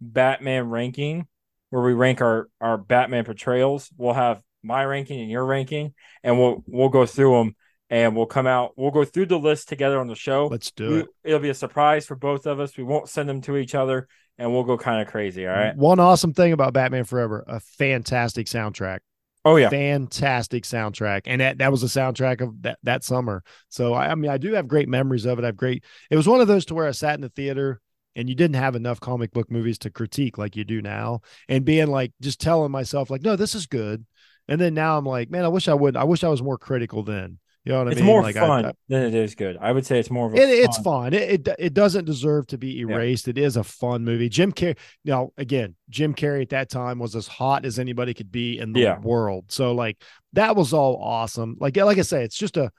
[0.00, 1.26] Batman ranking
[1.70, 3.90] where we rank our our Batman portrayals.
[3.96, 7.56] We'll have my ranking and your ranking, and we'll we'll go through them
[7.88, 8.72] and we'll come out.
[8.76, 10.46] We'll go through the list together on the show.
[10.46, 11.08] Let's do We- it.
[11.24, 12.76] it'll be a surprise for both of us.
[12.76, 15.46] We won't send them to each other, and we'll go kind of crazy.
[15.46, 15.76] All right.
[15.76, 19.00] One awesome thing about Batman Forever, a fantastic soundtrack.
[19.44, 19.70] Oh yeah.
[19.70, 21.22] fantastic soundtrack.
[21.24, 23.42] And that, that was the soundtrack of that, that summer.
[23.68, 25.42] So I, I mean i do have great memories of it.
[25.42, 27.80] I have great it was one of those to where i sat in the theater
[28.16, 31.20] and you didn't have enough comic book movies to critique like you do now.
[31.48, 34.04] And being like just telling myself like no this is good.
[34.48, 36.58] And then now i'm like man i wish i would i wish i was more
[36.58, 39.14] critical then you know what i It's mean more like fun I, I, than it
[39.14, 39.58] is good.
[39.60, 41.12] I would say it's more of a it, it's fun.
[41.12, 41.14] fun.
[41.14, 43.28] It, it it doesn't deserve to be erased.
[43.28, 44.28] It is a fun movie.
[44.30, 44.78] Jim Carrey.
[45.04, 48.72] Now, again, Jim Carrey at that time was as hot as anybody could be in
[48.72, 48.98] the Yeah.
[49.00, 49.52] world.
[49.52, 51.56] So like that was all awesome.
[51.60, 52.70] Like like I say, it's just a,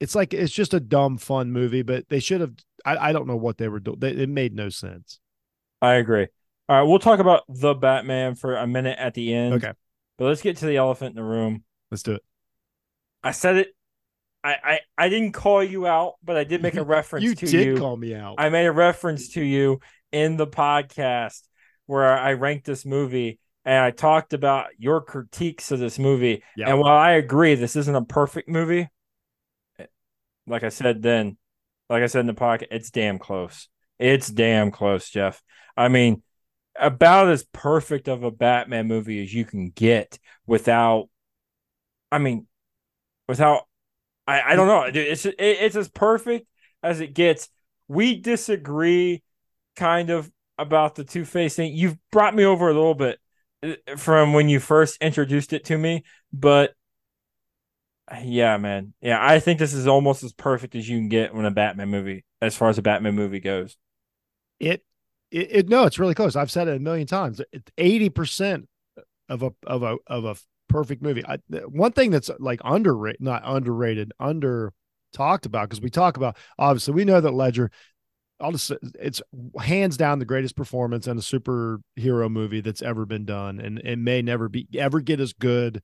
[0.00, 1.82] it's like it's just a dumb fun movie.
[1.82, 2.52] But they should have.
[2.86, 3.98] I, I don't know what they were doing.
[4.02, 5.20] It made no sense.
[5.82, 6.28] I agree.
[6.68, 9.54] All right, we'll talk about the Batman for a minute at the end.
[9.54, 9.72] Okay.
[10.18, 11.64] But let's get to the elephant in the room.
[11.90, 12.22] Let's do it.
[13.22, 13.75] I said it.
[14.46, 17.46] I I, I didn't call you out, but I did make a reference you to
[17.46, 17.76] did you.
[17.76, 18.36] call me out.
[18.38, 19.80] I made a reference to you
[20.12, 21.42] in the podcast
[21.86, 26.42] where I ranked this movie and I talked about your critiques of this movie.
[26.56, 26.70] Yeah.
[26.70, 28.88] And while I agree this isn't a perfect movie,
[30.46, 31.36] like I said then,
[31.90, 33.68] like I said in the podcast, it's damn close.
[33.98, 35.42] It's damn close, Jeff.
[35.76, 36.22] I mean,
[36.78, 41.08] about as perfect of a Batman movie as you can get without,
[42.12, 42.46] I mean,
[43.28, 43.65] without,
[44.26, 44.90] I, I don't know.
[44.90, 46.46] Dude, It's it, it's as perfect
[46.82, 47.48] as it gets.
[47.88, 49.22] We disagree,
[49.76, 51.74] kind of, about the Two Face thing.
[51.74, 53.18] You've brought me over a little bit
[53.62, 56.74] uh, from when you first introduced it to me, but
[58.22, 61.44] yeah, man, yeah, I think this is almost as perfect as you can get when
[61.44, 63.76] a Batman movie, as far as a Batman movie goes.
[64.60, 64.84] it,
[65.30, 66.36] it, it no, it's really close.
[66.36, 67.40] I've said it a million times.
[67.76, 68.68] Eighty percent
[69.28, 70.36] of a of a of a
[70.76, 71.24] perfect movie.
[71.24, 74.72] I, one thing that's like underrated, not underrated, under
[75.12, 77.70] talked about because we talk about obviously we know that Ledger.
[78.38, 79.22] I'll just it's
[79.58, 83.96] hands down the greatest performance in a superhero movie that's ever been done, and it
[83.98, 85.80] may never be ever get as good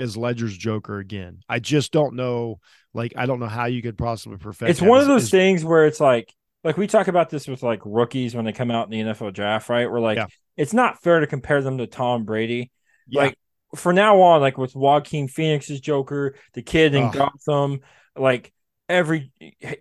[0.00, 1.42] as Ledger's Joker again.
[1.48, 2.58] I just don't know.
[2.92, 4.68] Like I don't know how you could possibly perfect.
[4.70, 7.46] It's one as- of those as- things where it's like, like we talk about this
[7.46, 9.88] with like rookies when they come out in the NFL draft, right?
[9.88, 10.26] We're like, Yeah.
[10.56, 12.72] it's not fair to compare them to Tom Brady.
[13.06, 13.22] Yeah.
[13.22, 13.38] Like
[13.74, 17.10] for now on, like with Joaquin Phoenix's Joker, the kid in.
[17.10, 17.80] Gotham,
[18.16, 18.52] like
[18.88, 19.32] every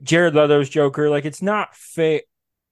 [0.04, 2.22] Jared Leto's Joker, like it's not fair.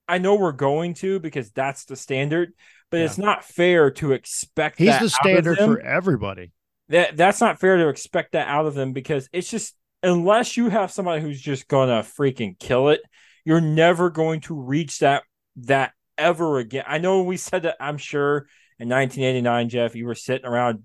[0.08, 2.54] I know we're going to because that's the standard,
[2.90, 3.06] but Yeah.
[3.06, 6.52] it's not fair to expect He's that the out of standard for everybody.
[6.90, 10.70] that that's not fair to expect that out of them because it's just unless you
[10.70, 13.02] have somebody who's just gonna freaking kill it,
[13.46, 15.24] you're never going to reach that
[15.58, 16.86] that ever again.
[16.88, 18.48] I know we said that I'm sure
[18.80, 20.84] in 1989, Jeff, you were sitting around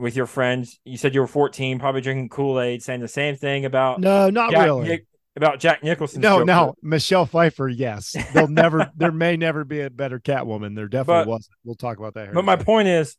[0.00, 0.80] with your friends.
[0.84, 4.50] You said you were 14, probably drinking Kool-Aid, saying the same thing about No, not
[4.50, 4.88] Jack really.
[4.88, 6.20] Nic- about Jack Nicholson.
[6.20, 7.68] no, no, Michelle Pfeiffer.
[7.68, 8.90] Yes, they'll never.
[8.96, 10.74] there may never be a better Catwoman.
[10.74, 11.54] There definitely But- wasn't.
[11.64, 12.24] We'll talk about that.
[12.26, 13.16] here But my point is,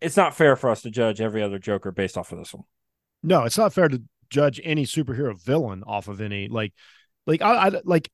[0.00, 2.64] it's not fair for us to judge every other Joker based off of this one.
[3.22, 6.72] no, it's not fair to judge any superhero villain off of any like,
[7.26, 8.10] like I, I like.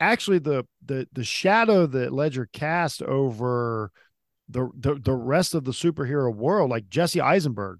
[0.00, 3.90] Actually, the the the shadow that Ledger cast over
[4.48, 7.78] the the the rest of the superhero world, like Jesse Eisenberg,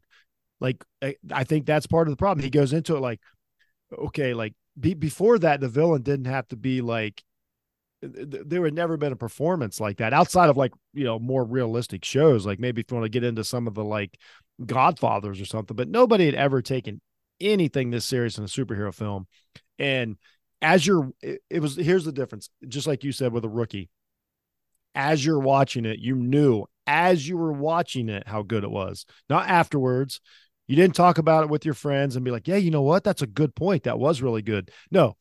[0.61, 2.43] like I, I think that's part of the problem.
[2.43, 3.21] He goes into it like,
[3.97, 7.23] okay, like be, before that, the villain didn't have to be like
[8.03, 11.19] th- th- there had never been a performance like that outside of like you know
[11.19, 12.47] more realistic shows.
[12.47, 14.19] Like maybe if you want to get into some of the like
[14.65, 16.99] godfathers or something but nobody had ever taken
[17.43, 19.27] anything this serious in a superhero film.
[19.79, 20.17] And
[20.63, 22.51] as you're it, it was here's the difference.
[22.67, 23.91] Just like you said with a rookie
[24.97, 29.07] as you're watching it you knew as you were watching it how good it was.
[29.29, 30.21] Not afterwards.
[30.67, 33.05] You didn't talk about it with your friends and be like yeah you know what?
[33.05, 33.85] That's a good point.
[33.85, 34.71] That was really good.
[34.91, 35.17] No.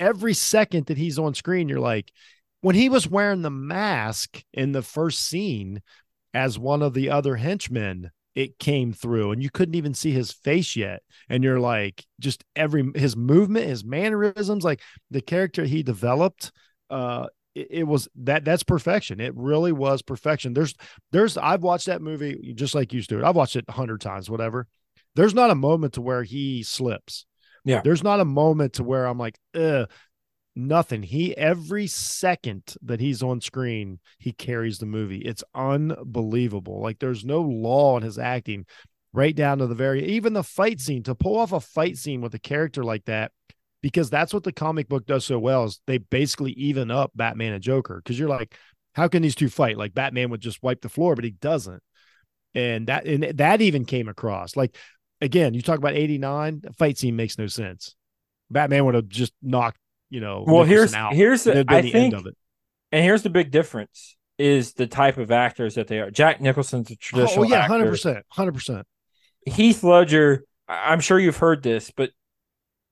[0.00, 2.12] Every second that he's on screen, you're like,
[2.60, 5.82] when he was wearing the mask in the first scene
[6.32, 10.30] as one of the other henchmen, it came through and you couldn't even see his
[10.30, 11.02] face yet.
[11.28, 16.52] And you're like, just every his movement, his mannerisms, like the character he developed,
[16.90, 17.26] uh,
[17.58, 19.20] it, it was that that's perfection.
[19.20, 20.54] It really was perfection.
[20.54, 20.74] There's
[21.12, 23.24] there's I've watched that movie just like you, Stuart.
[23.24, 24.66] I've watched it a hundred times, whatever.
[25.14, 27.26] There's not a moment to where he slips.
[27.64, 27.80] Yeah.
[27.82, 29.88] There's not a moment to where I'm like, Ugh,
[30.54, 31.02] nothing.
[31.02, 35.18] He every second that he's on screen, he carries the movie.
[35.18, 36.80] It's unbelievable.
[36.80, 38.66] Like there's no law in his acting,
[39.12, 41.02] right down to the very even the fight scene.
[41.04, 43.32] To pull off a fight scene with a character like that,
[43.82, 47.52] because that's what the comic book does so well, is they basically even up Batman
[47.52, 48.00] and Joker.
[48.02, 48.54] Because you're like,
[48.92, 49.76] how can these two fight?
[49.78, 51.82] Like Batman would just wipe the floor, but he doesn't.
[52.54, 54.56] And that and that even came across.
[54.56, 54.76] Like
[55.20, 57.94] again, you talk about 89, the fight scene makes no sense.
[58.50, 59.78] Batman would have just knocked,
[60.10, 61.14] you know, Well, Nicholson here's out.
[61.14, 62.34] here's the, I the think, end of it.
[62.92, 66.10] and here's the big difference is the type of actors that they are.
[66.10, 67.44] Jack Nicholson's a oh, oh, traditional.
[67.44, 68.86] Oh yeah, hundred percent, hundred percent.
[69.46, 72.10] Heath Ledger, I'm sure you've heard this, but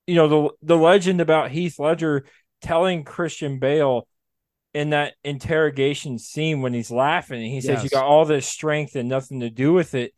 [0.07, 2.25] you know the the legend about Heath Ledger
[2.61, 4.07] telling Christian Bale
[4.73, 8.95] in that interrogation scene when he's laughing and he says you got all this strength
[8.95, 10.13] and nothing to do with it.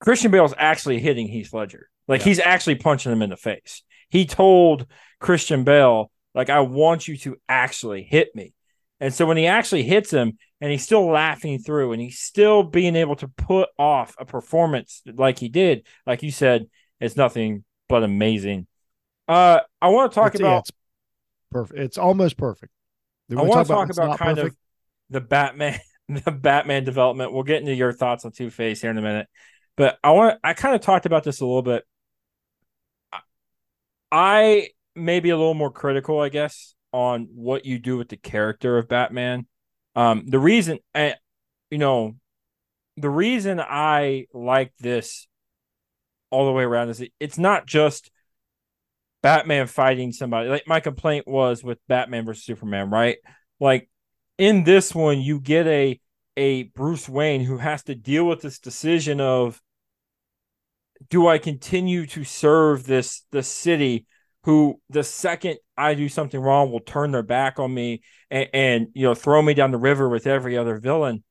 [0.00, 1.88] Christian Bale's actually hitting Heath Ledger.
[2.06, 2.24] Like Yeah.
[2.26, 3.82] he's actually punching him in the face.
[4.10, 4.86] He told
[5.20, 8.52] Christian Bale, like, I want you to actually hit me.
[9.00, 12.62] And so when he actually hits him and he's still laughing through and he's still
[12.62, 16.66] being able to put off a performance like he did, like you said,
[17.00, 18.66] it's nothing but amazing.
[19.28, 20.70] Uh I want to talk It's- yeah, about it's
[21.50, 21.80] perfect.
[21.80, 22.72] It's almost perfect.
[23.30, 24.54] I want to talk it's about not kind perfect?
[24.54, 24.58] of
[25.10, 25.78] the Batman
[26.08, 27.32] the Batman development.
[27.32, 29.28] We'll get into your thoughts on Two Face here in a minute,
[29.76, 31.84] but I want I kind of talked about this a little bit.
[34.12, 38.16] I may be a little more critical, I guess, on what you do with the
[38.16, 39.46] character of Batman.
[39.96, 41.14] Um, the reason, eh,
[41.70, 42.16] you know,
[42.96, 45.26] the reason I like this
[46.34, 48.10] all the way around is it's not just
[49.22, 50.48] Batman fighting somebody.
[50.48, 53.16] Like my complaint was with Batman versus Superman, right?
[53.60, 53.88] Like
[54.36, 56.00] in this one, you get a
[56.36, 59.62] a Bruce Wayne who has to deal with this decision of
[61.08, 64.06] do I continue to serve this the city
[64.42, 68.88] who the second I do something wrong will turn their back on me and, and
[68.94, 71.22] you know throw me down the river with every other villain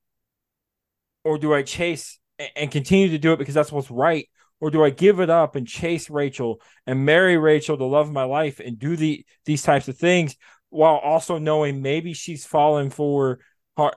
[1.23, 2.19] or do I chase
[2.55, 4.27] and continue to do it because that's what's right
[4.63, 8.13] or do I give it up and chase Rachel and marry Rachel, the love of
[8.13, 10.37] my life, and do the these types of things
[10.69, 13.39] while also knowing maybe she's falling for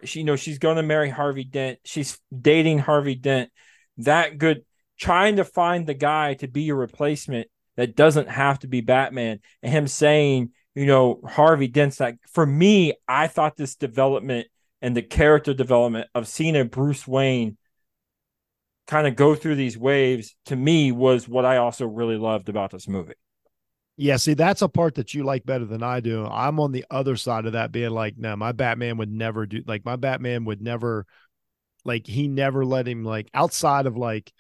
[0.03, 3.51] she you know she's going to marry Harvey Dent, she's dating Harvey Dent.
[3.99, 4.65] That good
[4.99, 7.47] trying to find the guy to be your replacement
[7.77, 12.45] that doesn't have to be Batman and him saying, you know, Harvey Dent's like for
[12.45, 14.49] me, I thought this development
[14.83, 17.57] and the character development of seeing a Bruce Wayne
[18.87, 22.71] kind of go through these waves to me was what I also really loved about
[22.71, 23.15] this movie.
[23.99, 26.27] Yeah, see, that's a part that you like better than I do.
[26.27, 29.63] I'm on the other side of that, being like, no, my Batman would never do
[29.67, 31.07] like my Batman would never
[31.85, 34.33] like he never let him like outside of like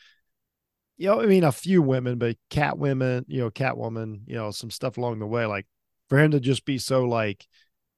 [0.98, 4.50] you know, I mean a few women, but cat women, you know, Catwoman, you know,
[4.50, 5.66] some stuff along the way, like
[6.08, 7.46] for him to just be so like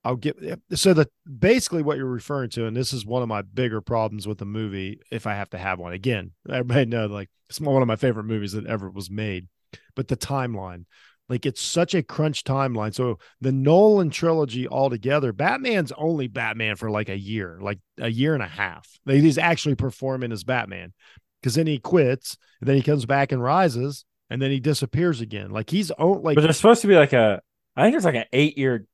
[0.09, 0.39] I'll get
[0.73, 4.27] so that basically what you're referring to, and this is one of my bigger problems
[4.27, 5.03] with the movie.
[5.13, 8.25] If I have to have one again, everybody know like it's one of my favorite
[8.25, 9.49] movies that ever was made,
[9.95, 10.87] but the timeline,
[11.29, 12.95] like it's such a crunch timeline.
[12.95, 18.33] So the Nolan trilogy altogether, Batman's only Batman for like a year, like a year
[18.33, 18.89] and a half.
[19.05, 20.95] He's actually performing as Batman
[21.43, 25.21] because then he quits, and then he comes back and rises, and then he disappears
[25.21, 25.51] again.
[25.51, 26.37] Like he's like.
[26.37, 27.43] But there's supposed to be like a,
[27.77, 28.87] I think it's like an eight year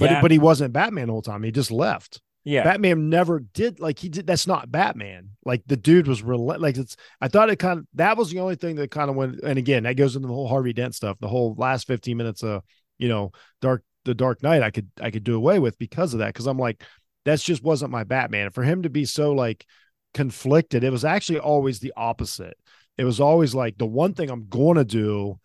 [0.00, 0.20] but yeah.
[0.20, 1.42] but he wasn't Batman the whole time.
[1.42, 2.20] He just left.
[2.42, 2.64] Yeah.
[2.64, 5.30] Batman never did like he did that's not Batman.
[5.44, 8.40] Like the dude was relent like it's I thought it kind of that was the
[8.40, 10.94] only thing that kind of went and again that goes into the whole Harvey Dent
[10.94, 11.18] stuff.
[11.20, 12.62] The whole last 15 minutes of,
[12.98, 16.20] you know, dark the Dark Knight I could I could do away with because of
[16.20, 16.34] that.
[16.34, 16.82] Cause I'm like,
[17.26, 18.46] that's just wasn't my Batman.
[18.46, 19.66] And for him to be so like
[20.14, 22.56] conflicted, it was actually always the opposite.
[22.96, 25.38] It was always like the one thing I'm gonna do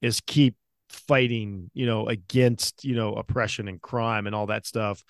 [0.00, 0.54] is keep
[0.96, 5.02] fighting, you know, against, you know, oppression and crime and all that stuff.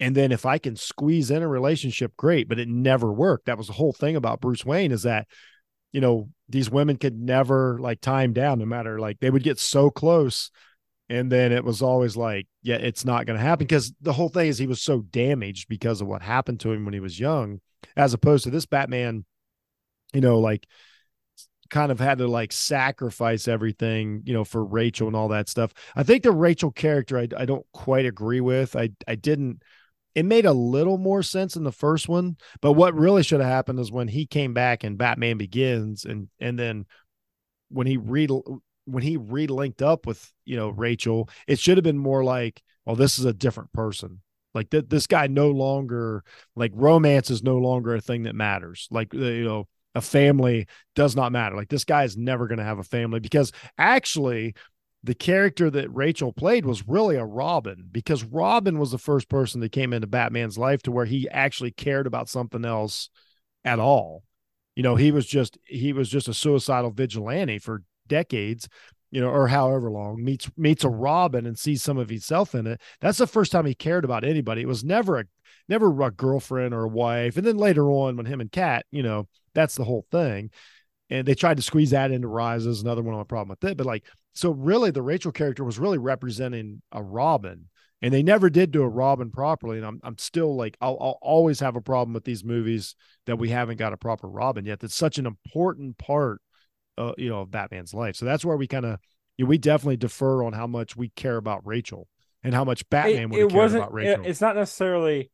[0.00, 3.46] And then if I can squeeze in a relationship, great, but it never worked.
[3.46, 5.28] That was the whole thing about Bruce Wayne is that,
[5.92, 9.58] you know, these women could never like time down no matter like they would get
[9.58, 10.50] so close.
[11.08, 14.30] And then it was always like, yeah, it's not going to happen because the whole
[14.30, 17.20] thing is he was so damaged because of what happened to him when he was
[17.20, 17.60] young,
[17.96, 19.24] as opposed to this Batman,
[20.12, 20.66] you know, like
[21.74, 25.74] kind of had to like sacrifice everything, you know, for Rachel and all that stuff.
[25.96, 28.76] I think the Rachel character I, I don't quite agree with.
[28.76, 29.60] I I didn't
[30.14, 33.50] it made a little more sense in the first one, but what really should have
[33.50, 36.86] happened is when he came back and Batman Begins and and then
[37.70, 38.28] when he re
[38.84, 42.94] when he re-linked up with, you know, Rachel, it should have been more like, well,
[42.94, 44.20] this is a different person.
[44.54, 46.22] Like that, this guy no longer
[46.54, 48.86] like romance is no longer a thing that matters.
[48.92, 51.56] Like uh, you know, a family does not matter.
[51.56, 54.54] Like this guy is never going to have a family because actually
[55.04, 59.60] the character that Rachel played was really a Robin because Robin was the first person
[59.60, 63.10] that came into Batman's life to where he actually cared about something else
[63.64, 64.24] at all.
[64.74, 68.68] You know, he was just he was just a suicidal vigilante for decades,
[69.14, 72.66] you know, or however long, meets meets a Robin and sees some of himself in
[72.66, 72.80] it.
[73.00, 74.62] That's the first time he cared about anybody.
[74.62, 75.24] It was never a
[75.68, 77.36] never a girlfriend or a wife.
[77.36, 80.50] And then later on, when him and Cat, you know, that's the whole thing.
[81.10, 83.76] And they tried to squeeze that into Rises, another one on a problem with it.
[83.76, 87.68] But like, so really, the Rachel character was really representing a Robin,
[88.02, 89.76] and they never did do a Robin properly.
[89.76, 92.96] And I'm I'm still like, I'll, I'll always have a problem with these movies
[93.26, 94.80] that we haven't got a proper Robin yet.
[94.80, 96.40] That's such an important part,
[96.98, 98.16] uh, you know, of Batman's life.
[98.16, 98.98] So that's where we kind of,
[99.36, 102.08] you know, we definitely defer on how much we care about Rachel
[102.42, 104.24] and how much Batman would care about Rachel.
[104.24, 105.30] It's not necessarily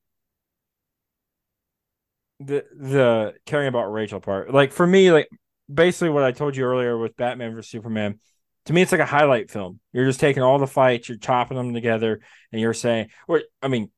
[2.39, 4.53] the the caring about Rachel part.
[4.53, 5.29] Like for me, like
[5.73, 8.19] basically what I told you earlier with Batman vs Superman.
[8.67, 9.81] To me, it's like a highlight film.
[9.93, 12.21] You're just taking all the fights, you're chopping them together,
[12.53, 13.91] and you're saying, or I mean,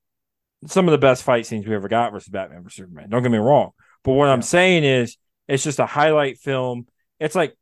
[0.66, 3.10] some of the best fight scenes we ever got versus Batman vs Superman.
[3.10, 3.72] Don't get me wrong,
[4.04, 4.32] but what yeah.
[4.32, 5.16] I'm saying is,
[5.48, 6.86] it's just a highlight film.
[7.22, 7.56] It's like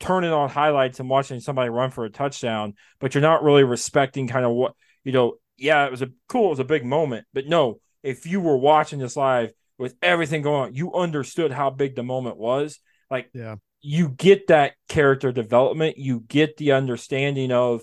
[0.00, 4.26] turning on highlights and watching somebody run for a touchdown, but you're not really respecting
[4.26, 4.74] kind of what
[5.04, 5.36] you know.
[5.56, 8.56] Yeah, it was a cool, it was a big moment, but no, if you were
[8.56, 12.80] watching this live with everything going on, you understood how big the moment was.
[13.10, 17.82] Like, yeah, you get that character development, you get the understanding of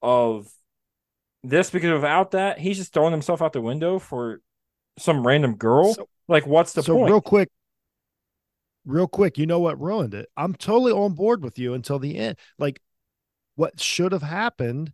[0.00, 0.48] of
[1.42, 4.40] this because without that, he's just throwing himself out the window for
[4.98, 5.94] some random girl.
[5.94, 7.10] So, like, what's the so point?
[7.10, 7.48] real quick,
[8.88, 10.28] real quick, you know what ruined it?
[10.36, 12.38] I'm totally on board with you until the end.
[12.58, 12.80] Like,
[13.54, 14.92] what should have happened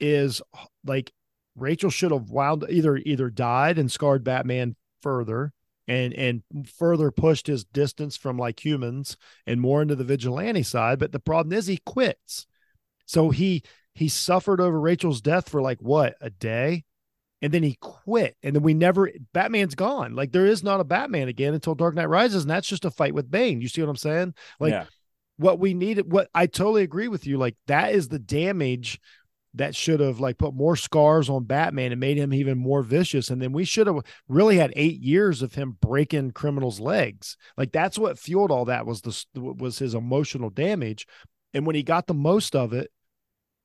[0.00, 0.40] is
[0.84, 1.12] like
[1.56, 5.52] Rachel should have wound either either died and scarred Batman further
[5.86, 9.16] and and further pushed his distance from like humans
[9.46, 10.98] and more into the vigilante side.
[10.98, 12.46] But the problem is he quits.
[13.06, 13.62] So he
[13.94, 16.84] he suffered over Rachel's death for like what a day,
[17.40, 18.36] and then he quit.
[18.42, 20.14] And then we never Batman's gone.
[20.14, 22.90] Like there is not a Batman again until Dark Knight Rises, and that's just a
[22.90, 23.60] fight with Bane.
[23.60, 24.34] You see what I'm saying?
[24.58, 24.86] Like yeah.
[25.36, 26.10] what we needed.
[26.10, 27.38] What I totally agree with you.
[27.38, 29.00] Like that is the damage
[29.54, 33.30] that should have like put more scars on Batman and made him even more vicious.
[33.30, 37.36] And then we should have really had eight years of him breaking criminals' legs.
[37.56, 41.06] Like that's what fueled all that was the was his emotional damage.
[41.54, 42.90] And when he got the most of it,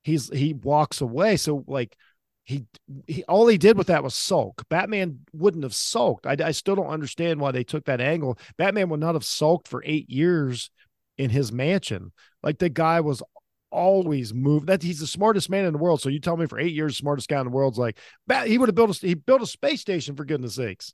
[0.04, 1.38] he's he walks away.
[1.38, 1.98] So like
[2.46, 2.66] he,
[3.08, 4.68] he all he did with that was sulk.
[4.70, 6.26] Batman wouldn't have sulked.
[6.26, 8.38] I, I still don't understand why they took that angle.
[8.58, 10.70] Batman would not have sulked for eight years
[11.18, 12.12] in his mansion.
[12.42, 13.24] Like the guy was
[13.72, 14.68] always moved.
[14.68, 16.02] That he's the smartest man in the world.
[16.02, 18.58] So you tell me for eight years, smartest guy in the world's like bat, he
[18.58, 20.94] would have built a he built a space station for goodness sakes.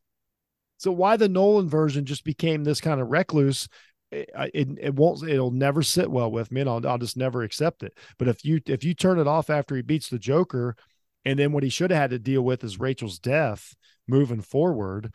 [0.78, 3.68] So why the Nolan version just became this kind of recluse?
[4.12, 7.16] Eh, it, it, it won't it'll never sit well with me and I'll, I'll just
[7.16, 10.18] never accept it but if you if you turn it off after he beats the
[10.18, 10.76] joker
[11.26, 13.76] and then what he should have had to deal with is rachel's death
[14.08, 15.14] moving forward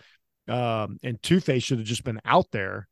[0.49, 2.89] um and two-face should have just been out there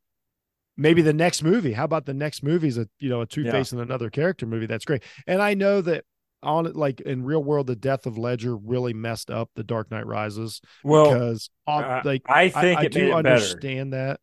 [0.76, 3.72] maybe the next movie how about the next movie is a you know a two-face
[3.72, 3.78] yeah.
[3.78, 6.04] and another character movie that's great and i know that
[6.42, 9.90] on it like in real world the death of ledger really messed up the dark
[9.90, 14.06] knight rises well because uh, like i think i, I do understand better.
[14.08, 14.20] that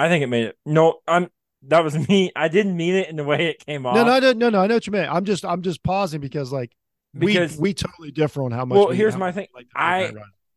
[0.00, 0.56] I think it made it.
[0.64, 1.28] No, I'm.
[1.68, 2.32] That was me.
[2.34, 3.94] I didn't mean it in the way it came off.
[3.94, 4.60] No, no, no, no, no.
[4.60, 5.12] I know what you meant.
[5.12, 6.72] I'm just, I'm just pausing because like
[7.16, 8.76] because we we totally differ on how much.
[8.76, 9.48] Well, we, here's my thing.
[9.54, 10.12] Like I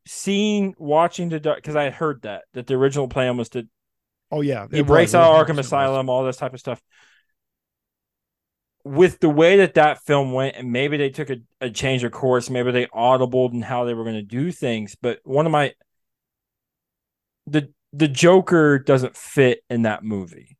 [0.05, 3.67] seen watching the because I heard that that the original plan was to.
[4.31, 6.81] Oh yeah, he breaks out Arkham Asylum, all this type of stuff.
[8.85, 12.11] With the way that that film went, and maybe they took a, a change of
[12.11, 14.95] course, maybe they audibled in how they were going to do things.
[15.01, 15.73] But one of my
[17.47, 20.52] the the Joker doesn't fit in that movie.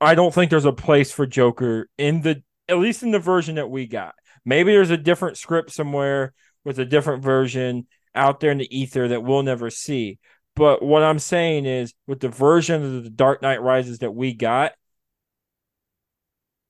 [0.00, 3.56] I don't think there's a place for Joker in the at least in the version
[3.56, 4.14] that we got.
[4.44, 6.34] Maybe there's a different script somewhere
[6.64, 10.18] with a different version out there in the ether that we'll never see.
[10.54, 14.34] But what I'm saying is with the version of the Dark Knight Rises that we
[14.34, 14.72] got,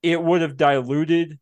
[0.02, 1.38] it would have diluted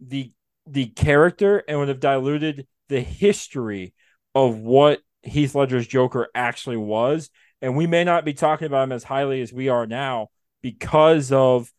[0.00, 0.32] the
[0.66, 3.94] the character and would have diluted the history
[4.34, 7.30] of what Heath Ledger's Joker actually was
[7.62, 10.28] and we may not be talking about him as highly as we are now
[10.66, 11.72] because of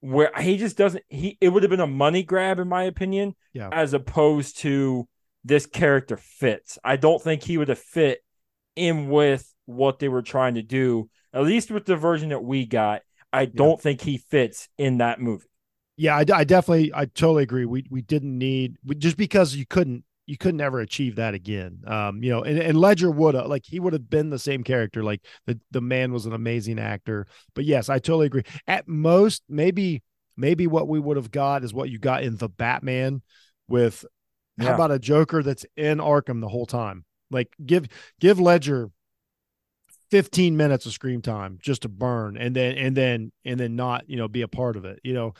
[0.00, 3.36] where he just doesn't he it would have been a money grab in my opinion
[3.52, 3.68] yeah.
[3.70, 5.06] as opposed to
[5.44, 6.76] this character fits.
[6.82, 8.18] I don't think he would have fit
[8.74, 12.66] in with what they were trying to do at least with the version that we
[12.66, 13.02] got.
[13.32, 13.82] I don't yeah.
[13.82, 15.46] think he fits in that movie.
[15.96, 17.64] Yeah I, I definitely i totally agree.
[17.64, 21.82] We we didn't need just because you couldn't you couldn't ever achieve that again.
[21.86, 24.62] Um, you know, and, and Ledger would have like he would have been the same
[24.62, 25.02] character.
[25.02, 27.26] Like the the man was an amazing actor.
[27.54, 28.44] But yes, I totally agree.
[28.66, 30.02] At most, maybe
[30.36, 33.22] maybe what we would have got is what you got in the Batman
[33.68, 34.04] with
[34.58, 34.68] yeah.
[34.68, 37.04] how about a Joker that's in Arkham the whole time?
[37.30, 37.88] Like give
[38.20, 38.90] give Ledger
[40.12, 44.04] 15 minutes of screen time just to burn and then and then and then not
[44.10, 45.32] you know be a part of it you know?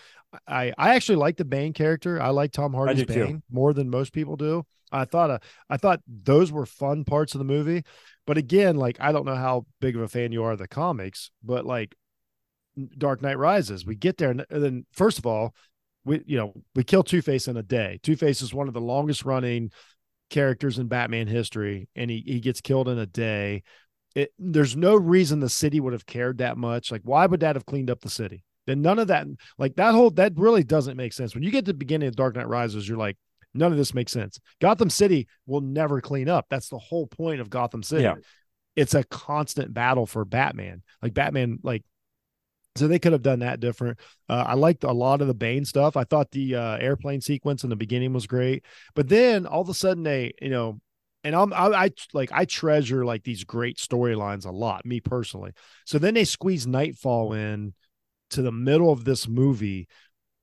[0.48, 2.20] I i actually like the bane character.
[2.20, 3.42] I like tom hardy's bane too.
[3.50, 4.64] more than most people do.
[4.90, 7.84] I thought uh, i thought those were fun parts of the movie.
[8.26, 10.66] But again like i don't know how big of a fan you are of the
[10.66, 11.94] comics but like
[12.96, 15.54] dark knight rises we get there and then first of all
[16.06, 18.00] we you know we kill two-face in a day.
[18.02, 19.70] Two-face is one of the longest running
[20.30, 23.62] characters in batman history and he, he gets killed in a day
[24.14, 26.90] it, there's no reason the city would have cared that much.
[26.90, 28.44] Like, why would that have cleaned up the city?
[28.66, 29.26] Then none of that,
[29.58, 31.34] like that whole, that really doesn't make sense.
[31.34, 33.16] When you get to the beginning of Dark Knight Rises, you're like,
[33.54, 34.38] none of this makes sense.
[34.60, 36.46] Gotham City will never clean up.
[36.48, 38.04] That's the whole point of Gotham City.
[38.04, 38.14] Yeah.
[38.76, 40.82] It's a constant battle for Batman.
[41.02, 41.82] Like Batman, like
[42.76, 43.98] so they could have done that different.
[44.28, 45.96] Uh, I liked a lot of the Bane stuff.
[45.96, 49.68] I thought the uh, airplane sequence in the beginning was great, but then all of
[49.68, 50.80] a sudden they, you know,
[51.24, 55.52] and I'm I, I, like I treasure like these great storylines a lot, me personally.
[55.86, 57.74] So then they squeeze Knightfall in
[58.30, 59.88] to the middle of this movie,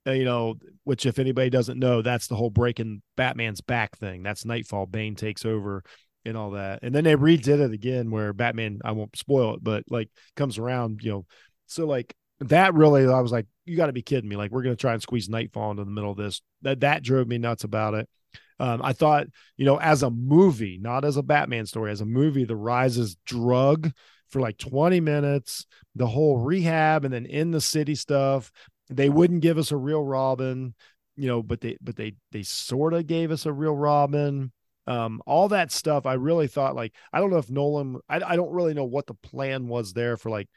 [0.08, 4.24] uh, you know, which if anybody doesn't know, that's the whole breaking Batman's back thing.
[4.24, 4.86] That's Knightfall.
[4.86, 5.84] Bane takes over
[6.26, 6.80] and all that.
[6.84, 10.58] And then they redid it again where Batman, I won't spoil it, but like comes
[10.58, 11.26] around, you know.
[11.68, 14.36] So like that really, I was like, you got to be kidding me.
[14.36, 16.42] Like we're to try and squeeze Knightfall into the middle of this.
[16.62, 18.10] That that drove me nuts about it.
[18.60, 22.06] Um, I thought, you know, as a movie, not as a Batman story, as a
[22.06, 23.92] movie, The Rises drug
[24.30, 28.52] for like 20 minutes, the whole rehab and then in the city stuff.
[28.90, 30.74] They wouldn't give us a real Robin,
[31.16, 34.52] you know, but they but they they sort of gave us a real Robin.
[34.88, 38.36] Um, all that stuff, I really thought like I don't know if Nolan, I, I
[38.36, 40.50] don't really know what the plan was there for like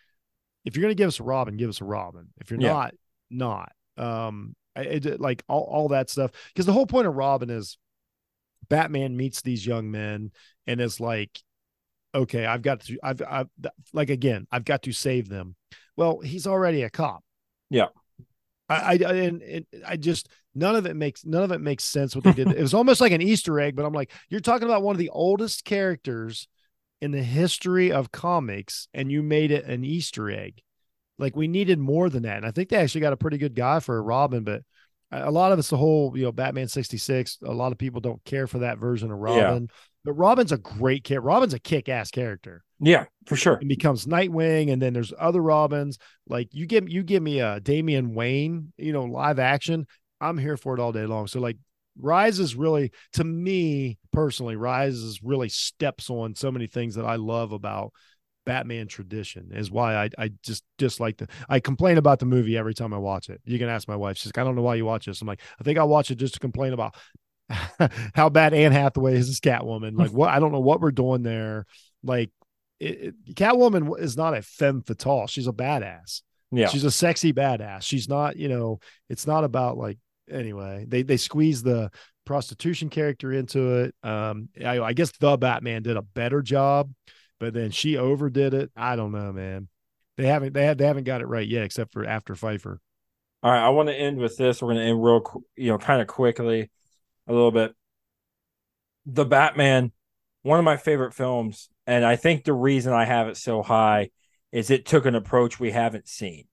[0.65, 2.29] if you're gonna give us a Robin, give us a Robin.
[2.41, 2.73] If you're yeah.
[2.73, 2.95] not,
[3.31, 3.73] not.
[3.99, 7.77] Um, it, like all all that stuff because the whole point of Robin is
[8.69, 10.31] Batman meets these young men
[10.67, 11.41] and is like,
[12.15, 13.49] okay, I've got to, I've, I've,
[13.93, 15.57] like again, I've got to save them.
[15.97, 17.23] Well, he's already a cop.
[17.71, 17.89] Yeah.
[18.69, 22.15] I, I and, and, I just none of it makes none of it makes sense
[22.15, 22.49] what they did.
[22.49, 24.99] it was almost like an Easter egg, but I'm like, you're talking about one of
[24.99, 26.49] the oldest characters
[27.01, 30.63] in the history of comics, and you made it an Easter egg.
[31.19, 32.39] Like we needed more than that.
[32.39, 34.63] And I think they actually got a pretty good guy for Robin, but
[35.13, 37.39] a lot of it's the whole, you know, Batman 66.
[37.45, 39.63] A lot of people don't care for that version of Robin.
[39.65, 39.77] Yeah.
[40.05, 41.21] But Robin's a great kid.
[41.21, 42.65] Robin's a kick-ass character.
[42.81, 43.55] Yeah, for sure.
[43.55, 45.99] And becomes Nightwing, and then there's other Robins.
[46.27, 49.87] Like you give you give me a Damian Wayne, you know, live action.
[50.21, 51.29] I'm here for it all day long.
[51.29, 51.59] So like
[52.01, 57.05] Rise is really to me personally, Rise is really steps on so many things that
[57.05, 57.93] I love about
[58.45, 62.75] Batman tradition is why I I just dislike the I complain about the movie every
[62.75, 63.41] time I watch it.
[63.45, 64.17] You can ask my wife.
[64.17, 65.21] She's like, I don't know why you watch this.
[65.21, 66.95] I'm like, I think I'll watch it just to complain about
[68.15, 69.97] how bad Anne Hathaway is as Catwoman.
[69.97, 71.67] Like what I don't know what we're doing there.
[72.03, 72.31] Like
[72.81, 75.27] it, it, Catwoman is not a femme fatale.
[75.27, 76.23] She's a badass.
[76.51, 76.69] Yeah.
[76.69, 77.83] She's a sexy badass.
[77.83, 79.99] She's not, you know, it's not about like
[80.31, 80.85] anyway.
[80.87, 81.91] They they squeeze the
[82.25, 83.95] prostitution character into it.
[84.03, 86.91] Um I, I guess the Batman did a better job
[87.43, 88.71] but then she overdid it.
[88.77, 89.67] I don't know, man.
[90.17, 92.81] They haven't they have they haven't got it right yet, except for after Pfeiffer.
[93.43, 94.63] All right, I want to end with this.
[94.63, 96.71] We're going to end real, you know, kind of quickly,
[97.27, 97.75] a little bit.
[99.07, 99.91] The Batman,
[100.43, 104.11] one of my favorite films, and I think the reason I have it so high
[104.53, 106.45] is it took an approach we haven't seen.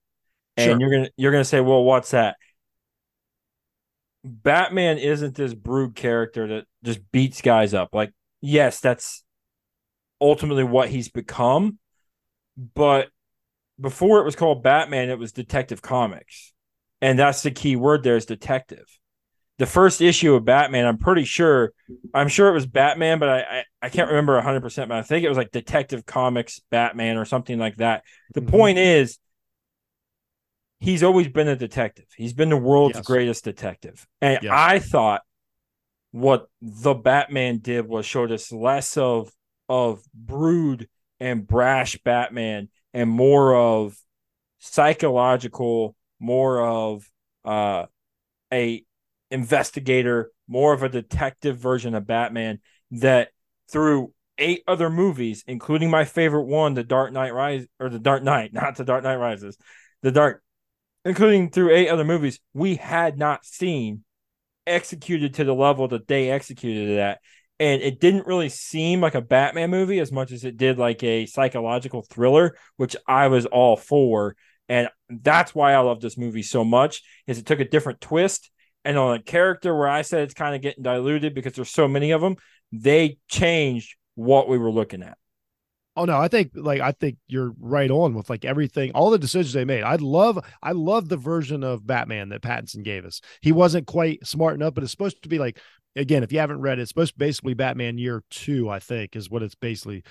[0.56, 0.80] And sure.
[0.80, 2.34] you're gonna you're gonna say, well, what's that?
[4.24, 7.90] Batman isn't this brood character that just beats guys up.
[7.92, 9.22] Like, yes, that's
[10.20, 11.78] ultimately what he's become.
[12.74, 13.08] But
[13.80, 16.52] before it was called Batman, it was Detective Comics.
[17.00, 18.84] And that's the key word there is detective.
[19.58, 21.72] The first issue of Batman, I'm pretty sure,
[22.14, 25.24] I'm sure it was Batman, but I, I, I can't remember 100%, but I think
[25.24, 28.02] it was like Detective Comics Batman or something like that.
[28.34, 28.50] The mm-hmm.
[28.50, 29.18] point is,
[30.78, 32.06] he's always been a detective.
[32.16, 33.06] He's been the world's yes.
[33.06, 34.06] greatest detective.
[34.20, 34.52] And yes.
[34.54, 35.20] I thought
[36.10, 39.30] what the Batman did was showed us less of
[39.70, 40.88] of brood
[41.20, 43.96] and brash Batman and more of
[44.58, 47.08] psychological, more of
[47.44, 47.86] uh,
[48.52, 48.84] a
[49.30, 52.58] investigator, more of a detective version of Batman
[52.90, 53.28] that
[53.70, 58.24] through eight other movies, including my favorite one, The Dark Knight Rise or The Dark
[58.24, 59.56] Knight, not The Dark Knight Rises,
[60.02, 60.42] The Dark,
[61.04, 64.02] including through eight other movies, we had not seen
[64.66, 67.20] executed to the level that they executed it at
[67.60, 71.02] and it didn't really seem like a Batman movie as much as it did like
[71.04, 74.34] a psychological thriller, which I was all for.
[74.70, 78.50] And that's why I love this movie so much, is it took a different twist.
[78.82, 81.86] And on a character where I said it's kind of getting diluted because there's so
[81.86, 82.36] many of them,
[82.72, 85.18] they changed what we were looking at.
[85.96, 89.18] Oh no, I think like I think you're right on with like everything, all the
[89.18, 89.82] decisions they made.
[89.82, 93.20] I love I love the version of Batman that Pattinson gave us.
[93.40, 95.58] He wasn't quite smart enough, but it's supposed to be like
[95.96, 99.16] again, if you haven't read it, it's supposed to basically Batman Year Two, I think,
[99.16, 100.04] is what it's basically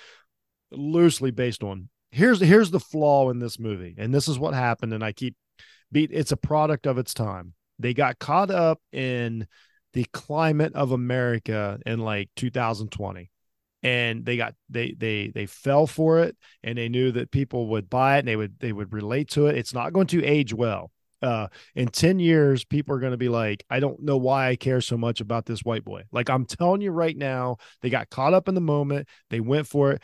[0.72, 1.90] loosely based on.
[2.12, 4.94] Here's here's the flaw in this movie, and this is what happened.
[4.94, 5.36] And I keep
[5.92, 6.12] beat.
[6.12, 7.54] It's a product of its time.
[7.78, 9.48] They got caught up in
[9.94, 13.32] the climate of America in like 2020
[13.84, 17.90] and they got they they they fell for it and they knew that people would
[17.90, 19.58] buy it and they would they would relate to it.
[19.58, 20.92] It's not going to age well.
[21.22, 24.56] Uh in 10 years people are going to be like i don't know why i
[24.56, 26.04] care so much about this white boy.
[26.12, 29.68] Like i'm telling you right now they got caught up in the moment they went
[29.68, 30.02] for it.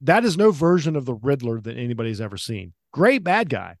[0.00, 2.72] That is no version of the riddler that anybody's ever seen.
[2.92, 3.76] Great bad guy.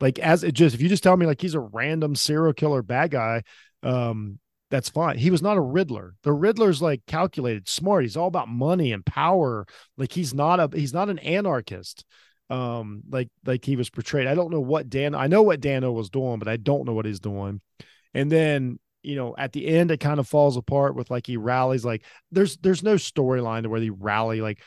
[0.00, 2.82] Like as it just if you just tell me like he's a random serial killer
[2.82, 3.42] bad guy
[3.84, 4.38] um
[4.72, 5.18] that's fine.
[5.18, 6.14] He was not a riddler.
[6.22, 8.04] The riddler's like calculated smart.
[8.04, 9.66] He's all about money and power.
[9.98, 12.06] Like he's not a he's not an anarchist
[12.48, 14.26] um like like he was portrayed.
[14.26, 16.94] I don't know what Dan I know what Dano was doing, but I don't know
[16.94, 17.60] what he's doing.
[18.14, 21.36] And then you know at the end it kind of falls apart with like he
[21.36, 24.62] rallies like there's there's no storyline to where he rally like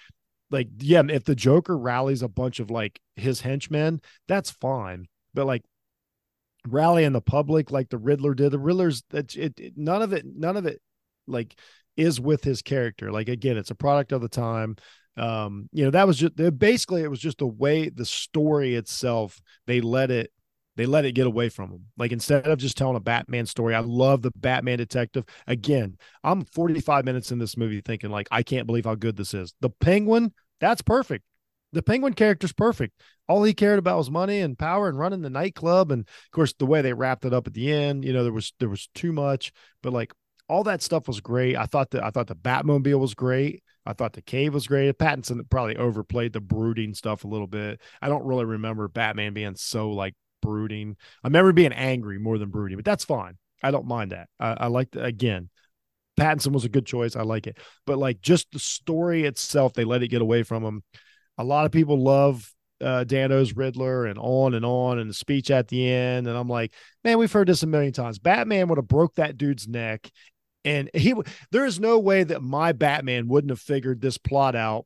[0.52, 5.08] like yeah if the Joker rallies a bunch of like his henchmen that's fine.
[5.34, 5.64] But like
[6.68, 8.52] rallying the public like the Riddler did.
[8.52, 10.82] The Riddler's that it, it none of it none of it
[11.28, 11.56] like
[11.98, 13.12] is with his character.
[13.12, 14.76] Like again it's a product of the time.
[15.18, 19.42] Um you know that was just basically it was just the way the story itself
[19.66, 20.32] they let it
[20.78, 21.86] they let it get away from him.
[21.98, 25.24] Like instead of just telling a batman story i love the batman detective.
[25.48, 29.34] Again i'm 45 minutes in this movie thinking like i can't believe how good this
[29.34, 29.54] is.
[29.62, 31.24] The penguin that's perfect
[31.76, 32.94] the penguin character's perfect
[33.28, 36.54] all he cared about was money and power and running the nightclub and of course
[36.54, 38.90] the way they wrapped it up at the end you know there was there was
[38.96, 39.52] too much
[39.84, 40.14] but like
[40.48, 43.94] all that stuff was great i thought that i thought the batmobile was great I
[43.94, 44.98] thought the cave was great.
[44.98, 47.80] Pattinson probably overplayed the brooding stuff a little bit.
[48.02, 50.96] I don't really remember Batman being so like brooding.
[51.24, 53.38] I remember being angry more than brooding, but that's fine.
[53.62, 54.30] I don't mind that.
[54.40, 55.50] I, I like the, again.
[56.20, 57.16] Pattinson was a good choice.
[57.16, 60.64] I like it, but like just the story itself, they let it get away from
[60.64, 60.84] him.
[61.38, 65.52] A lot of people love uh, Dano's Riddler and on and on, and the speech
[65.52, 66.28] at the end.
[66.28, 66.74] And I'm like,
[67.04, 68.20] man, we've heard this a million times.
[68.20, 70.10] Batman would have broke that dude's neck
[70.66, 71.14] and he
[71.52, 74.86] there is no way that my Batman wouldn't have figured this plot out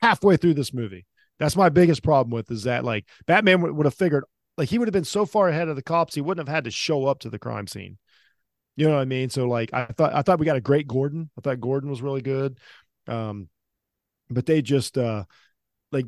[0.00, 1.06] halfway through this movie.
[1.38, 4.24] That's my biggest problem with is that like Batman would, would have figured
[4.56, 6.64] like he would have been so far ahead of the cops he wouldn't have had
[6.64, 7.98] to show up to the crime scene.
[8.76, 9.28] You know what I mean?
[9.30, 11.30] So like I thought I thought we got a great Gordon.
[11.38, 12.58] I thought Gordon was really good.
[13.06, 13.48] Um
[14.30, 15.24] but they just uh
[15.94, 16.06] like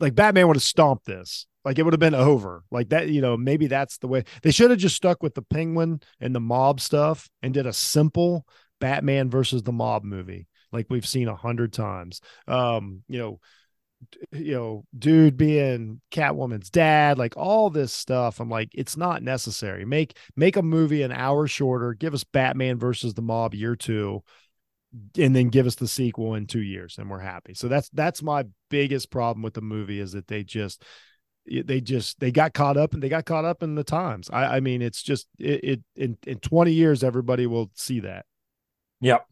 [0.00, 1.46] like Batman would have stomped this.
[1.64, 2.64] Like it would have been over.
[2.70, 5.42] Like that, you know, maybe that's the way they should have just stuck with the
[5.42, 8.46] penguin and the mob stuff and did a simple
[8.80, 12.20] Batman versus the mob movie, like we've seen a hundred times.
[12.46, 13.40] Um, you know,
[14.32, 18.38] you know, dude being Catwoman's dad, like all this stuff.
[18.38, 19.84] I'm like, it's not necessary.
[19.84, 21.94] Make make a movie an hour shorter.
[21.94, 24.22] Give us Batman versus the mob year two
[25.18, 27.54] and then give us the sequel in two years and we're happy.
[27.54, 30.82] So that's that's my biggest problem with the movie is that they just
[31.46, 34.30] they just they got caught up and they got caught up in the times.
[34.32, 38.24] I i mean it's just it, it in in 20 years everybody will see that.
[39.00, 39.26] Yep.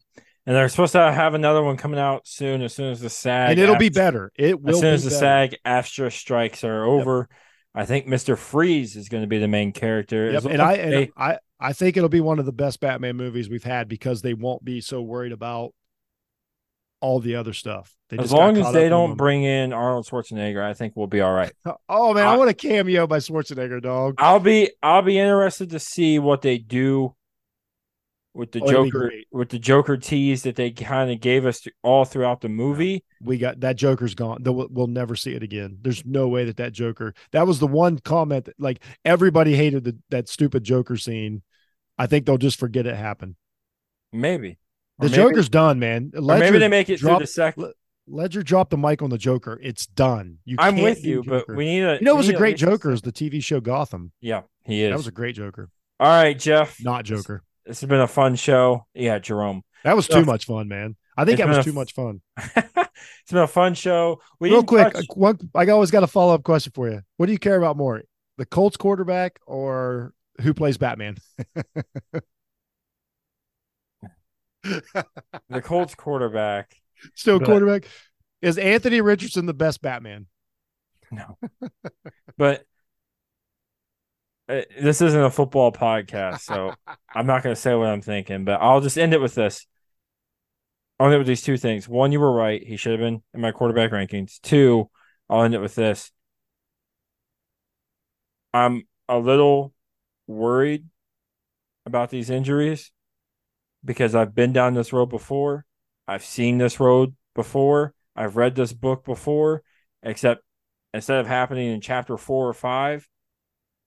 [0.45, 3.51] And they're supposed to have another one coming out soon as soon as the sag
[3.51, 4.31] and it'll be better.
[4.35, 7.39] It will as soon as the sag AFTRA strikes are over yep.
[7.75, 10.31] i think mr freeze is going to be the main character.
[10.31, 10.45] Yep.
[10.45, 13.49] and i and they, i I think it'll be one of the best Batman movies
[13.49, 15.73] we've had because they won't be so worried about
[17.01, 17.95] all the other stuff.
[18.09, 21.33] They as long as they don't bring in Arnold Schwarzenegger, I think we'll be all
[21.33, 21.51] right.
[21.89, 24.15] Oh man, I, I want a cameo by Schwarzenegger, dog.
[24.17, 27.15] I'll be I'll be interested to see what they do
[28.37, 32.05] with the oh, Joker with the Joker tease that they kind of gave us all
[32.05, 33.03] throughout the movie.
[33.21, 34.43] We got that Joker's gone.
[34.43, 35.79] We'll, we'll never see it again.
[35.81, 37.13] There's no way that that Joker.
[37.31, 41.41] That was the one comment that like everybody hated the, that stupid Joker scene.
[41.97, 43.35] I think they'll just forget it happened.
[44.13, 44.57] Maybe
[44.99, 46.11] the maybe, Joker's done, man.
[46.13, 47.73] Ledger maybe they make it drop, through the second.
[48.07, 49.59] Ledger dropped the mic on the Joker.
[49.61, 50.39] It's done.
[50.45, 51.43] You I'm with you, Joker.
[51.47, 51.95] but we need a.
[51.95, 52.91] You know, it was a great Joker.
[52.91, 54.11] Is the TV show Gotham?
[54.21, 54.91] Yeah, he is.
[54.91, 55.69] That was a great Joker.
[55.99, 56.77] All right, Jeff.
[56.81, 57.43] Not Joker.
[57.65, 58.85] This has been a fun show.
[58.93, 59.63] Yeah, Jerome.
[59.83, 60.95] That was too much fun, man.
[61.15, 62.21] I think that was too much fun.
[62.37, 64.21] it's been a fun show.
[64.39, 65.03] We Real quick, touch...
[65.09, 67.01] Uh, one, I always got a follow up question for you.
[67.17, 68.03] What do you care about more,
[68.37, 71.17] the Colts quarterback or who plays Batman?
[74.63, 76.75] the Colts quarterback.
[77.15, 77.87] Still quarterback.
[78.41, 80.27] Is Anthony Richardson the best Batman?
[81.11, 81.37] No.
[82.37, 82.65] but
[84.49, 86.73] uh, this isn't a football podcast, so
[87.13, 89.65] I'm not going to say what I'm thinking, but I'll just end it with this.
[90.99, 91.87] I'll end it with these two things.
[91.87, 92.61] One, you were right.
[92.65, 94.39] He should have been in my quarterback rankings.
[94.41, 94.89] Two,
[95.29, 96.11] I'll end it with this.
[98.53, 99.73] I'm a little
[100.27, 100.85] worried
[101.85, 102.91] about these injuries
[103.83, 105.65] because I've been down this road before.
[106.07, 107.93] I've seen this road before.
[108.15, 109.63] I've read this book before,
[110.03, 110.41] except
[110.93, 113.07] instead of happening in chapter four or five,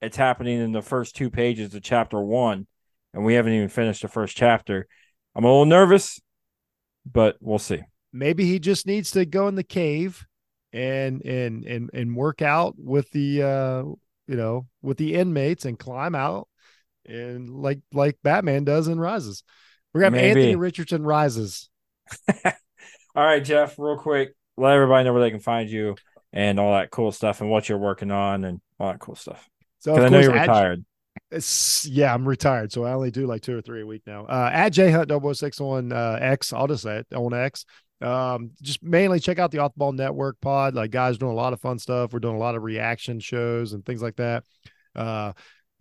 [0.01, 2.65] it's happening in the first two pages of chapter one,
[3.13, 4.87] and we haven't even finished the first chapter.
[5.35, 6.19] I'm a little nervous,
[7.05, 7.81] but we'll see.
[8.13, 10.25] Maybe he just needs to go in the cave
[10.73, 13.83] and and and and work out with the uh
[14.31, 16.47] you know with the inmates and climb out
[17.05, 19.43] and like like Batman does in Rises.
[19.93, 20.41] We're gonna have Maybe.
[20.41, 21.69] Anthony Richardson Rises.
[22.45, 22.53] all
[23.15, 25.95] right, Jeff, real quick, let everybody know where they can find you
[26.31, 29.49] and all that cool stuff and what you're working on and all that cool stuff.
[29.79, 30.85] So I know you're retired.
[31.29, 34.25] It's, yeah, I'm retired, so I only do like two or three a week now.
[34.25, 37.65] Uh, at jhunt 006 on uh, X, I'll just say it on X.
[38.01, 40.75] Um, just mainly check out the Off the Ball Network pod.
[40.75, 42.13] Like guys doing a lot of fun stuff.
[42.13, 44.43] We're doing a lot of reaction shows and things like that.
[44.95, 45.33] Uh,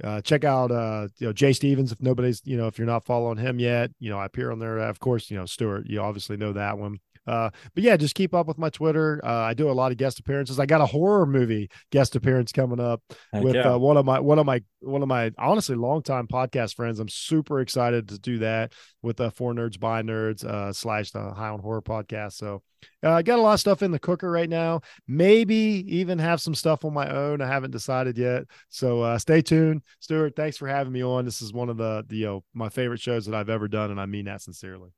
[0.03, 3.05] uh, check out uh, you know Jay Stevens if nobody's you know if you're not
[3.05, 3.91] following him yet.
[3.99, 4.79] You know I appear on there.
[4.79, 5.87] Of course, you know Stuart.
[5.87, 6.99] You obviously know that one.
[7.27, 9.21] Uh, but yeah, just keep up with my Twitter.
[9.25, 10.59] Uh, I do a lot of guest appearances.
[10.59, 13.03] I got a horror movie guest appearance coming up
[13.33, 13.75] Heck with yeah.
[13.75, 16.99] uh, one of my one of my one of my honestly longtime podcast friends.
[16.99, 21.33] I'm super excited to do that with the Four Nerds by Nerds uh, slash the
[21.33, 22.33] High on Horror podcast.
[22.33, 22.63] So
[23.05, 24.81] uh, I got a lot of stuff in the cooker right now.
[25.07, 27.41] Maybe even have some stuff on my own.
[27.41, 28.45] I haven't decided yet.
[28.71, 30.35] So uh, stay tuned, Stuart.
[30.37, 31.25] Thanks for having me on.
[31.25, 33.91] This is one of the, the you know my favorite shows that I've ever done,
[33.91, 34.91] and I mean that sincerely.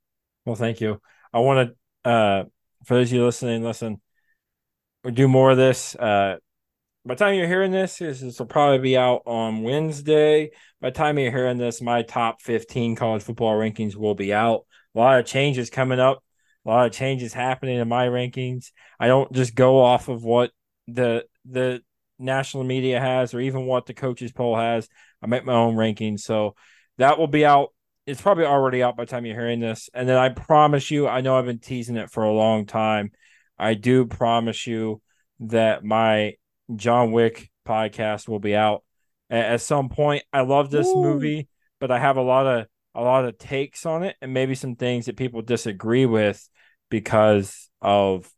[0.45, 1.01] Well, thank you.
[1.33, 2.45] I want to uh,
[2.85, 4.01] for those of you listening, listen,
[5.05, 5.95] we'll do more of this.
[5.95, 6.37] Uh,
[7.05, 10.51] by the time you're hearing this, this will probably be out on Wednesday.
[10.81, 14.67] By the time you're hearing this, my top 15 college football rankings will be out.
[14.95, 16.23] A lot of changes coming up,
[16.65, 18.71] a lot of changes happening in my rankings.
[19.01, 20.53] I don't just go off of what
[20.87, 21.83] the the
[22.19, 24.89] national media has or even what the coaches poll has.
[25.23, 26.21] I make my own rankings.
[26.21, 26.55] So
[26.99, 27.71] that will be out
[28.07, 29.89] it's probably already out by the time you're hearing this.
[29.95, 33.13] And then I promise you, I know I've been teasing it for a long time.
[33.59, 35.01] I do promise you
[35.41, 36.35] that my
[36.75, 38.83] John Wick podcast will be out
[39.31, 40.25] at, some point.
[40.33, 41.03] I love this Ooh.
[41.03, 41.49] movie,
[41.79, 44.77] but I have a lot of a lot of takes on it and maybe some
[44.77, 46.47] things that people disagree with
[46.91, 48.31] because of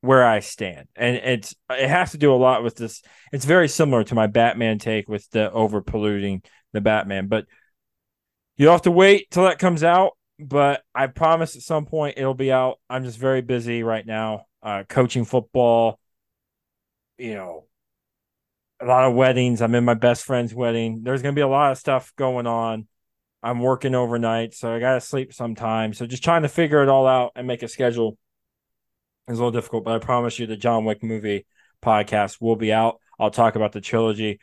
[0.00, 0.86] where I stand.
[0.94, 3.02] And it's it has to do a lot with this.
[3.32, 7.46] It's very similar to my Batman take with the over polluting the Batman, but
[8.56, 12.34] You'll have to wait till that comes out, but I promise at some point it'll
[12.34, 12.78] be out.
[12.88, 15.98] I'm just very busy right now, uh, coaching football.
[17.18, 17.64] You know,
[18.80, 19.60] a lot of weddings.
[19.60, 21.02] I'm in my best friend's wedding.
[21.02, 22.86] There's going to be a lot of stuff going on.
[23.42, 25.92] I'm working overnight, so I got to sleep sometime.
[25.92, 28.16] So just trying to figure it all out and make a schedule
[29.28, 31.46] is a little difficult, but I promise you the John Wick movie
[31.82, 33.00] podcast will be out.
[33.18, 34.40] I'll talk about the trilogy.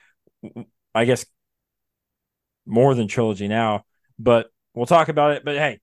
[0.93, 1.25] I guess
[2.65, 3.85] more than trilogy now
[4.21, 5.43] but we'll talk about it.
[5.45, 5.79] But hey,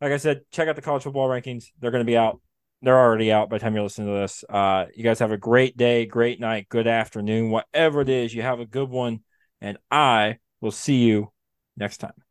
[0.00, 1.66] like I said, check out the college football rankings.
[1.80, 2.40] They're going to be out.
[2.82, 4.44] They're already out by the time you're listening to this.
[4.48, 8.34] Uh, you guys have a great day, great night, good afternoon, whatever it is.
[8.34, 9.20] You have a good one,
[9.60, 11.32] and I will see you
[11.76, 12.25] next time.